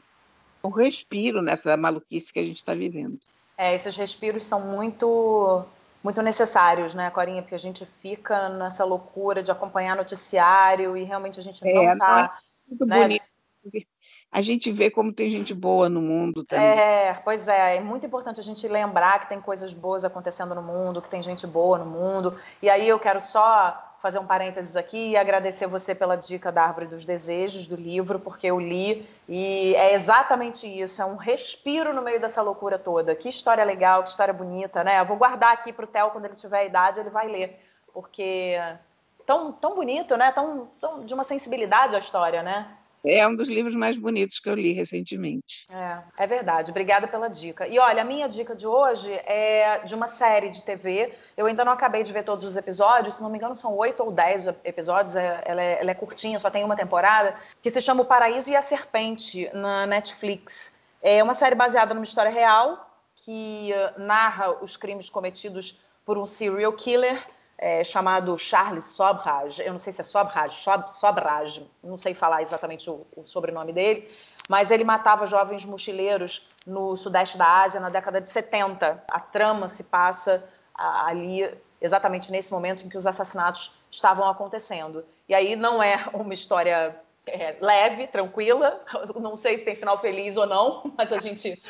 um 0.65 0.69
respiro 0.71 1.43
nessa 1.43 1.77
maluquice 1.77 2.33
que 2.33 2.39
a 2.39 2.45
gente 2.45 2.59
está 2.59 2.75
vivendo. 2.75 3.19
É, 3.57 3.75
esses 3.75 3.97
respiros 3.97 4.45
são 4.45 4.61
muito 4.61 5.65
muito 6.03 6.21
necessários, 6.21 6.95
né, 6.95 7.11
Corinha? 7.11 7.43
Porque 7.43 7.55
a 7.55 7.59
gente 7.59 7.87
fica 7.87 8.49
nessa 8.49 8.85
loucura 8.85 9.43
de 9.43 9.53
acompanhar 9.53 9.97
noticiário 9.97 10.97
e 10.97 11.05
realmente 11.05 11.39
a 11.39 11.43
gente 11.43 11.65
não 11.65 11.93
está. 11.93 12.41
É 12.67 12.69
muito 12.69 12.87
né? 12.87 13.03
bonito. 13.03 13.32
A 14.31 14.41
gente 14.41 14.73
vê 14.73 14.91
como 14.91 15.13
tem 15.13 15.29
gente 15.29 15.55
boa 15.55 15.89
no 15.89 16.01
mundo 16.01 16.45
também. 16.45 16.67
É, 16.67 17.15
pois 17.25 17.49
é, 17.49 17.77
é 17.77 17.81
muito 17.81 18.07
importante 18.07 18.41
a 18.41 18.43
gente 18.43 18.67
lembrar 18.67 19.21
que 19.21 19.29
tem 19.29 19.41
coisas 19.41 19.73
boas 19.73 20.05
acontecendo 20.05 20.55
no 20.55 20.63
mundo, 20.63 21.03
que 21.03 21.09
tem 21.09 21.23
gente 21.23 21.47
boa 21.47 21.79
no 21.79 21.87
mundo. 21.87 22.37
E 22.61 22.71
aí 22.71 22.89
eu 22.89 22.99
quero 22.99 23.21
só 23.21 23.93
fazer 24.03 24.19
um 24.19 24.27
parênteses 24.27 24.75
aqui 24.77 25.11
e 25.11 25.17
agradecer 25.17 25.69
você 25.69 25.95
pela 25.95 26.17
dica 26.17 26.51
da 26.51 26.65
Árvore 26.65 26.89
dos 26.89 27.05
Desejos, 27.05 27.69
do 27.69 27.77
livro, 27.77 28.19
porque 28.19 28.49
eu 28.49 28.59
li 28.59 29.09
e 29.29 29.77
é 29.77 29.95
exatamente 29.95 30.67
isso, 30.67 31.01
é 31.01 31.05
um 31.05 31.15
respiro 31.15 31.95
no 31.95 32.03
meio 32.03 32.21
dessa 32.21 32.43
loucura 32.43 32.77
toda. 32.77 33.15
Que 33.15 33.29
história 33.29 33.63
legal, 33.63 34.03
que 34.03 34.09
história 34.09 34.35
bonita, 34.35 34.83
né? 34.83 34.99
Eu 34.99 35.05
vou 35.05 35.17
guardar 35.17 35.53
aqui 35.53 35.73
para 35.73 35.85
o 35.85 35.89
Theo, 35.89 36.11
quando 36.11 36.25
ele 36.25 36.35
tiver 36.35 36.59
a 36.59 36.65
idade, 36.65 36.99
ele 36.99 37.11
vai 37.11 37.29
ler, 37.29 37.61
porque 37.95 38.59
tão, 39.25 39.53
tão 39.53 39.77
bonito, 39.77 40.17
né? 40.17 40.33
Tão, 40.33 40.69
tão 40.81 41.05
de 41.05 41.15
uma 41.15 41.23
sensibilidade 41.23 41.95
a 41.95 42.01
história, 42.01 42.43
né? 42.43 42.77
É 43.05 43.27
um 43.27 43.35
dos 43.35 43.49
livros 43.49 43.75
mais 43.75 43.97
bonitos 43.97 44.39
que 44.39 44.49
eu 44.49 44.55
li 44.55 44.73
recentemente. 44.73 45.67
É, 45.71 46.25
é 46.25 46.27
verdade. 46.27 46.71
Obrigada 46.71 47.09
pela 47.09 47.29
dica. 47.29 47.67
E 47.67 47.79
olha, 47.79 48.03
a 48.03 48.05
minha 48.05 48.29
dica 48.29 48.55
de 48.55 48.67
hoje 48.67 49.13
é 49.27 49.81
de 49.85 49.95
uma 49.95 50.07
série 50.07 50.51
de 50.51 50.63
TV. 50.63 51.13
Eu 51.37 51.47
ainda 51.47 51.65
não 51.65 51.73
acabei 51.73 52.05
de 52.05 52.13
ver 52.13 52.23
todos 52.23 52.45
os 52.45 52.57
episódios, 52.57 53.17
se 53.17 53.23
não 53.23 53.29
me 53.29 53.39
engano, 53.39 53.55
são 53.55 53.77
oito 53.77 54.05
ou 54.05 54.13
dez 54.13 54.47
episódios. 54.65 55.17
É, 55.17 55.43
ela, 55.45 55.63
é, 55.63 55.81
ela 55.81 55.91
é 55.91 55.95
curtinha, 55.95 56.39
só 56.39 56.49
tem 56.49 56.63
uma 56.63 56.77
temporada, 56.77 57.35
que 57.61 57.71
se 57.71 57.81
chama 57.81 58.03
O 58.03 58.07
Paraíso 58.07 58.51
e 58.51 58.57
a 58.57 58.63
Serpente, 58.63 59.51
na 59.53 59.85
Netflix. 59.87 60.73
É 61.03 61.21
uma 61.23 61.35
série 61.35 61.57
baseada 61.57 61.93
numa 61.95 62.05
história 62.05 62.31
real 62.31 62.89
que 63.17 63.73
uh, 63.73 64.01
narra 64.01 64.63
os 64.63 64.77
crimes 64.77 65.11
cometidos 65.11 65.81
por 66.05 66.17
um 66.17 66.27
serial 66.27 66.73
killer 66.73 67.23
é, 67.63 67.85
chamado 67.85 68.37
Charles 68.37 68.87
Sobraj, 68.87 69.61
eu 69.61 69.71
não 69.71 69.79
sei 69.79 69.93
se 69.93 70.01
é 70.01 70.05
Sobraj, 70.05 70.67
Sobraj, 70.91 71.63
não 71.81 71.97
sei 71.97 72.13
falar 72.13 72.43
exatamente 72.43 72.91
o, 72.91 73.07
o, 73.17 73.25
sobrenome 73.25 73.73
dele, 73.73 74.11
mas 74.49 74.73
ele 74.73 74.83
matava 74.83 75.25
jovens 75.27 75.65
mochileiros 75.65 76.49
no 76.67 76.97
sudeste 76.97 77.39
da 77.39 77.63
Ásia 77.63 77.79
na 77.79 77.89
década 77.89 78.21
de 78.21 78.29
70. 78.29 79.05
A 79.07 79.21
trama 79.21 79.69
se 79.69 79.85
passa 79.85 80.43
ali 80.75 81.49
exatamente 81.81 82.33
nesse 82.33 82.51
momento 82.51 82.85
em 82.85 82.89
que 82.89 82.99
os 82.99 83.07
assassinatos 83.07 83.77
estavam 83.89 84.29
acontecendo. 84.29 85.05
E 85.29 85.35
aí 85.35 85.55
não 85.55 85.81
é 85.81 86.05
uma 86.13 86.35
história 86.35 87.01
é, 87.27 87.57
leve, 87.61 88.07
tranquila. 88.07 88.85
Não 89.15 89.37
sei 89.37 89.59
se 89.59 89.65
tem 89.65 89.77
final 89.77 89.99
feliz 89.99 90.37
ou 90.37 90.47
não, 90.47 90.93
mas 90.99 91.13
a 91.13 91.19
gente 91.19 91.61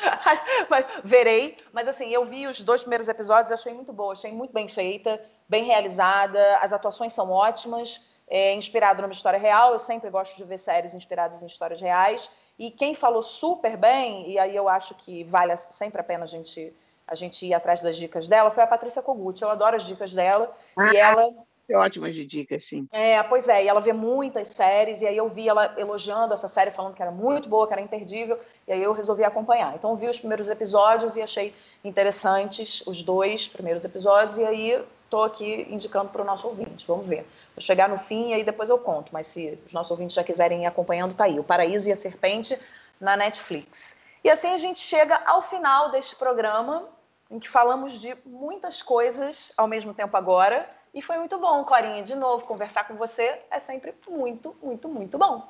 verei. 1.03 1.55
Mas 1.71 1.87
assim, 1.87 2.09
eu 2.09 2.25
vi 2.25 2.47
os 2.47 2.61
dois 2.61 2.81
primeiros 2.81 3.07
episódios, 3.07 3.51
achei 3.51 3.73
muito 3.73 3.93
boa, 3.93 4.13
achei 4.13 4.31
muito 4.31 4.51
bem 4.51 4.67
feita, 4.67 5.21
bem 5.53 5.63
realizada. 5.63 6.57
As 6.57 6.73
atuações 6.73 7.13
são 7.13 7.29
ótimas, 7.29 8.09
é, 8.27 8.53
inspirado 8.55 9.01
numa 9.03 9.13
história 9.13 9.37
real. 9.37 9.73
Eu 9.73 9.79
sempre 9.79 10.09
gosto 10.09 10.35
de 10.35 10.43
ver 10.43 10.57
séries 10.57 10.95
inspiradas 10.95 11.43
em 11.43 11.45
histórias 11.45 11.79
reais. 11.79 12.29
E 12.57 12.71
quem 12.71 12.95
falou 12.95 13.21
super 13.21 13.77
bem, 13.77 14.27
e 14.29 14.39
aí 14.39 14.55
eu 14.55 14.67
acho 14.67 14.95
que 14.95 15.23
vale 15.23 15.55
sempre 15.57 16.01
a 16.01 16.03
pena 16.03 16.23
a 16.23 16.27
gente 16.27 16.73
a 17.05 17.15
gente 17.15 17.45
ir 17.45 17.53
atrás 17.53 17.81
das 17.81 17.97
dicas 17.97 18.29
dela, 18.29 18.49
foi 18.49 18.63
a 18.63 18.67
Patrícia 18.67 19.01
Kogut. 19.01 19.41
Eu 19.41 19.49
adoro 19.49 19.75
as 19.75 19.85
dicas 19.85 20.13
dela. 20.13 20.55
Ah. 20.75 20.93
E 20.93 20.97
ela 20.97 21.29
ótimas 21.71 22.13
de 22.13 22.25
dicas, 22.25 22.65
sim. 22.65 22.87
É, 22.91 23.21
pois 23.23 23.47
é, 23.47 23.63
e 23.63 23.67
ela 23.67 23.79
vê 23.79 23.93
muitas 23.93 24.49
séries, 24.49 25.01
e 25.01 25.07
aí 25.07 25.15
eu 25.15 25.29
vi 25.29 25.47
ela 25.47 25.73
elogiando 25.77 26.33
essa 26.33 26.47
série, 26.47 26.71
falando 26.71 26.93
que 26.93 27.01
era 27.01 27.11
muito 27.11 27.47
boa, 27.47 27.65
que 27.65 27.73
era 27.73 27.81
imperdível, 27.81 28.37
e 28.67 28.73
aí 28.73 28.83
eu 28.83 28.91
resolvi 28.91 29.23
acompanhar. 29.23 29.73
Então 29.75 29.91
eu 29.91 29.95
vi 29.95 30.07
os 30.07 30.19
primeiros 30.19 30.49
episódios 30.49 31.15
e 31.15 31.21
achei 31.21 31.53
interessantes 31.83 32.85
os 32.85 33.03
dois 33.03 33.47
primeiros 33.47 33.85
episódios, 33.85 34.37
e 34.37 34.45
aí 34.45 34.83
estou 35.05 35.23
aqui 35.23 35.67
indicando 35.69 36.09
para 36.09 36.21
o 36.21 36.25
nosso 36.25 36.47
ouvinte. 36.47 36.85
Vamos 36.87 37.07
ver. 37.07 37.25
Vou 37.55 37.61
chegar 37.61 37.87
no 37.87 37.97
fim 37.97 38.31
e 38.31 38.33
aí 38.33 38.43
depois 38.43 38.69
eu 38.69 38.79
conto, 38.79 39.13
mas 39.13 39.27
se 39.27 39.59
os 39.65 39.71
nossos 39.71 39.91
ouvintes 39.91 40.15
já 40.15 40.23
quiserem 40.23 40.63
ir 40.63 40.65
acompanhando, 40.65 41.15
tá 41.15 41.25
aí. 41.25 41.39
O 41.39 41.43
Paraíso 41.43 41.87
e 41.87 41.91
a 41.91 41.95
Serpente 41.95 42.59
na 42.99 43.15
Netflix. 43.15 43.95
E 44.23 44.29
assim 44.29 44.49
a 44.49 44.57
gente 44.57 44.79
chega 44.79 45.21
ao 45.25 45.43
final 45.43 45.91
deste 45.91 46.15
programa, 46.15 46.87
em 47.29 47.39
que 47.39 47.47
falamos 47.47 48.01
de 48.01 48.15
muitas 48.25 48.81
coisas 48.81 49.53
ao 49.55 49.67
mesmo 49.67 49.93
tempo 49.93 50.17
agora 50.17 50.67
e 50.93 51.01
foi 51.01 51.17
muito 51.17 51.37
bom, 51.39 51.63
Corinha, 51.63 52.03
de 52.03 52.15
novo, 52.15 52.45
conversar 52.45 52.87
com 52.87 52.95
você 52.95 53.41
é 53.49 53.59
sempre 53.59 53.95
muito, 54.07 54.55
muito, 54.61 54.87
muito 54.87 55.17
bom. 55.17 55.47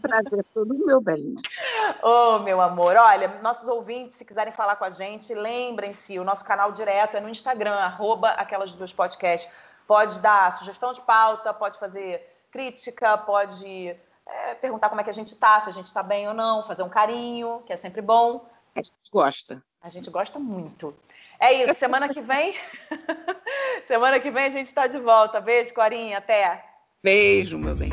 Prazer 0.00 0.44
todo 0.52 0.74
meu 0.74 1.00
bem. 1.00 1.34
Ô, 2.02 2.36
oh, 2.36 2.38
meu 2.40 2.60
amor, 2.60 2.96
olha, 2.96 3.28
nossos 3.42 3.68
ouvintes, 3.68 4.16
se 4.16 4.24
quiserem 4.24 4.52
falar 4.52 4.76
com 4.76 4.84
a 4.84 4.90
gente, 4.90 5.34
lembrem-se, 5.34 6.18
o 6.18 6.24
nosso 6.24 6.44
canal 6.44 6.72
direto 6.72 7.16
é 7.16 7.20
no 7.20 7.28
Instagram, 7.28 7.74
arroba 7.74 8.30
aquelas 8.30 8.74
duas 8.74 8.92
podcasts. 8.92 9.52
Pode 9.86 10.20
dar 10.20 10.52
sugestão 10.54 10.92
de 10.92 11.00
pauta, 11.02 11.52
pode 11.52 11.78
fazer 11.78 12.26
crítica, 12.50 13.18
pode 13.18 13.94
é, 14.26 14.54
perguntar 14.54 14.88
como 14.88 15.00
é 15.00 15.04
que 15.04 15.10
a 15.10 15.14
gente 15.14 15.36
tá, 15.36 15.60
se 15.60 15.68
a 15.68 15.72
gente 15.72 15.92
tá 15.92 16.02
bem 16.02 16.26
ou 16.26 16.34
não, 16.34 16.66
fazer 16.66 16.82
um 16.82 16.88
carinho, 16.88 17.62
que 17.66 17.72
é 17.72 17.76
sempre 17.76 18.00
bom. 18.00 18.46
A 18.74 18.80
gente 18.80 19.10
gosta. 19.12 19.62
A 19.82 19.88
gente 19.88 20.10
gosta 20.10 20.38
muito. 20.38 20.94
É 21.40 21.64
isso, 21.64 21.74
semana 21.74 22.08
que 22.08 22.20
vem. 22.20 22.54
semana 23.84 24.20
que 24.20 24.30
vem 24.30 24.44
a 24.44 24.50
gente 24.50 24.66
está 24.66 24.86
de 24.86 24.98
volta. 24.98 25.40
Beijo, 25.40 25.72
Corinha. 25.72 26.18
Até. 26.18 26.62
Beijo, 27.02 27.58
meu 27.58 27.74
bem. 27.74 27.90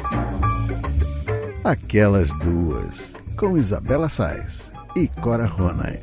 Aquelas 1.64 2.30
duas, 2.40 3.14
com 3.38 3.58
Isabela 3.58 4.10
Sais 4.10 4.72
e 4.96 5.08
Cora 5.22 5.46
Ronay. 5.46 6.02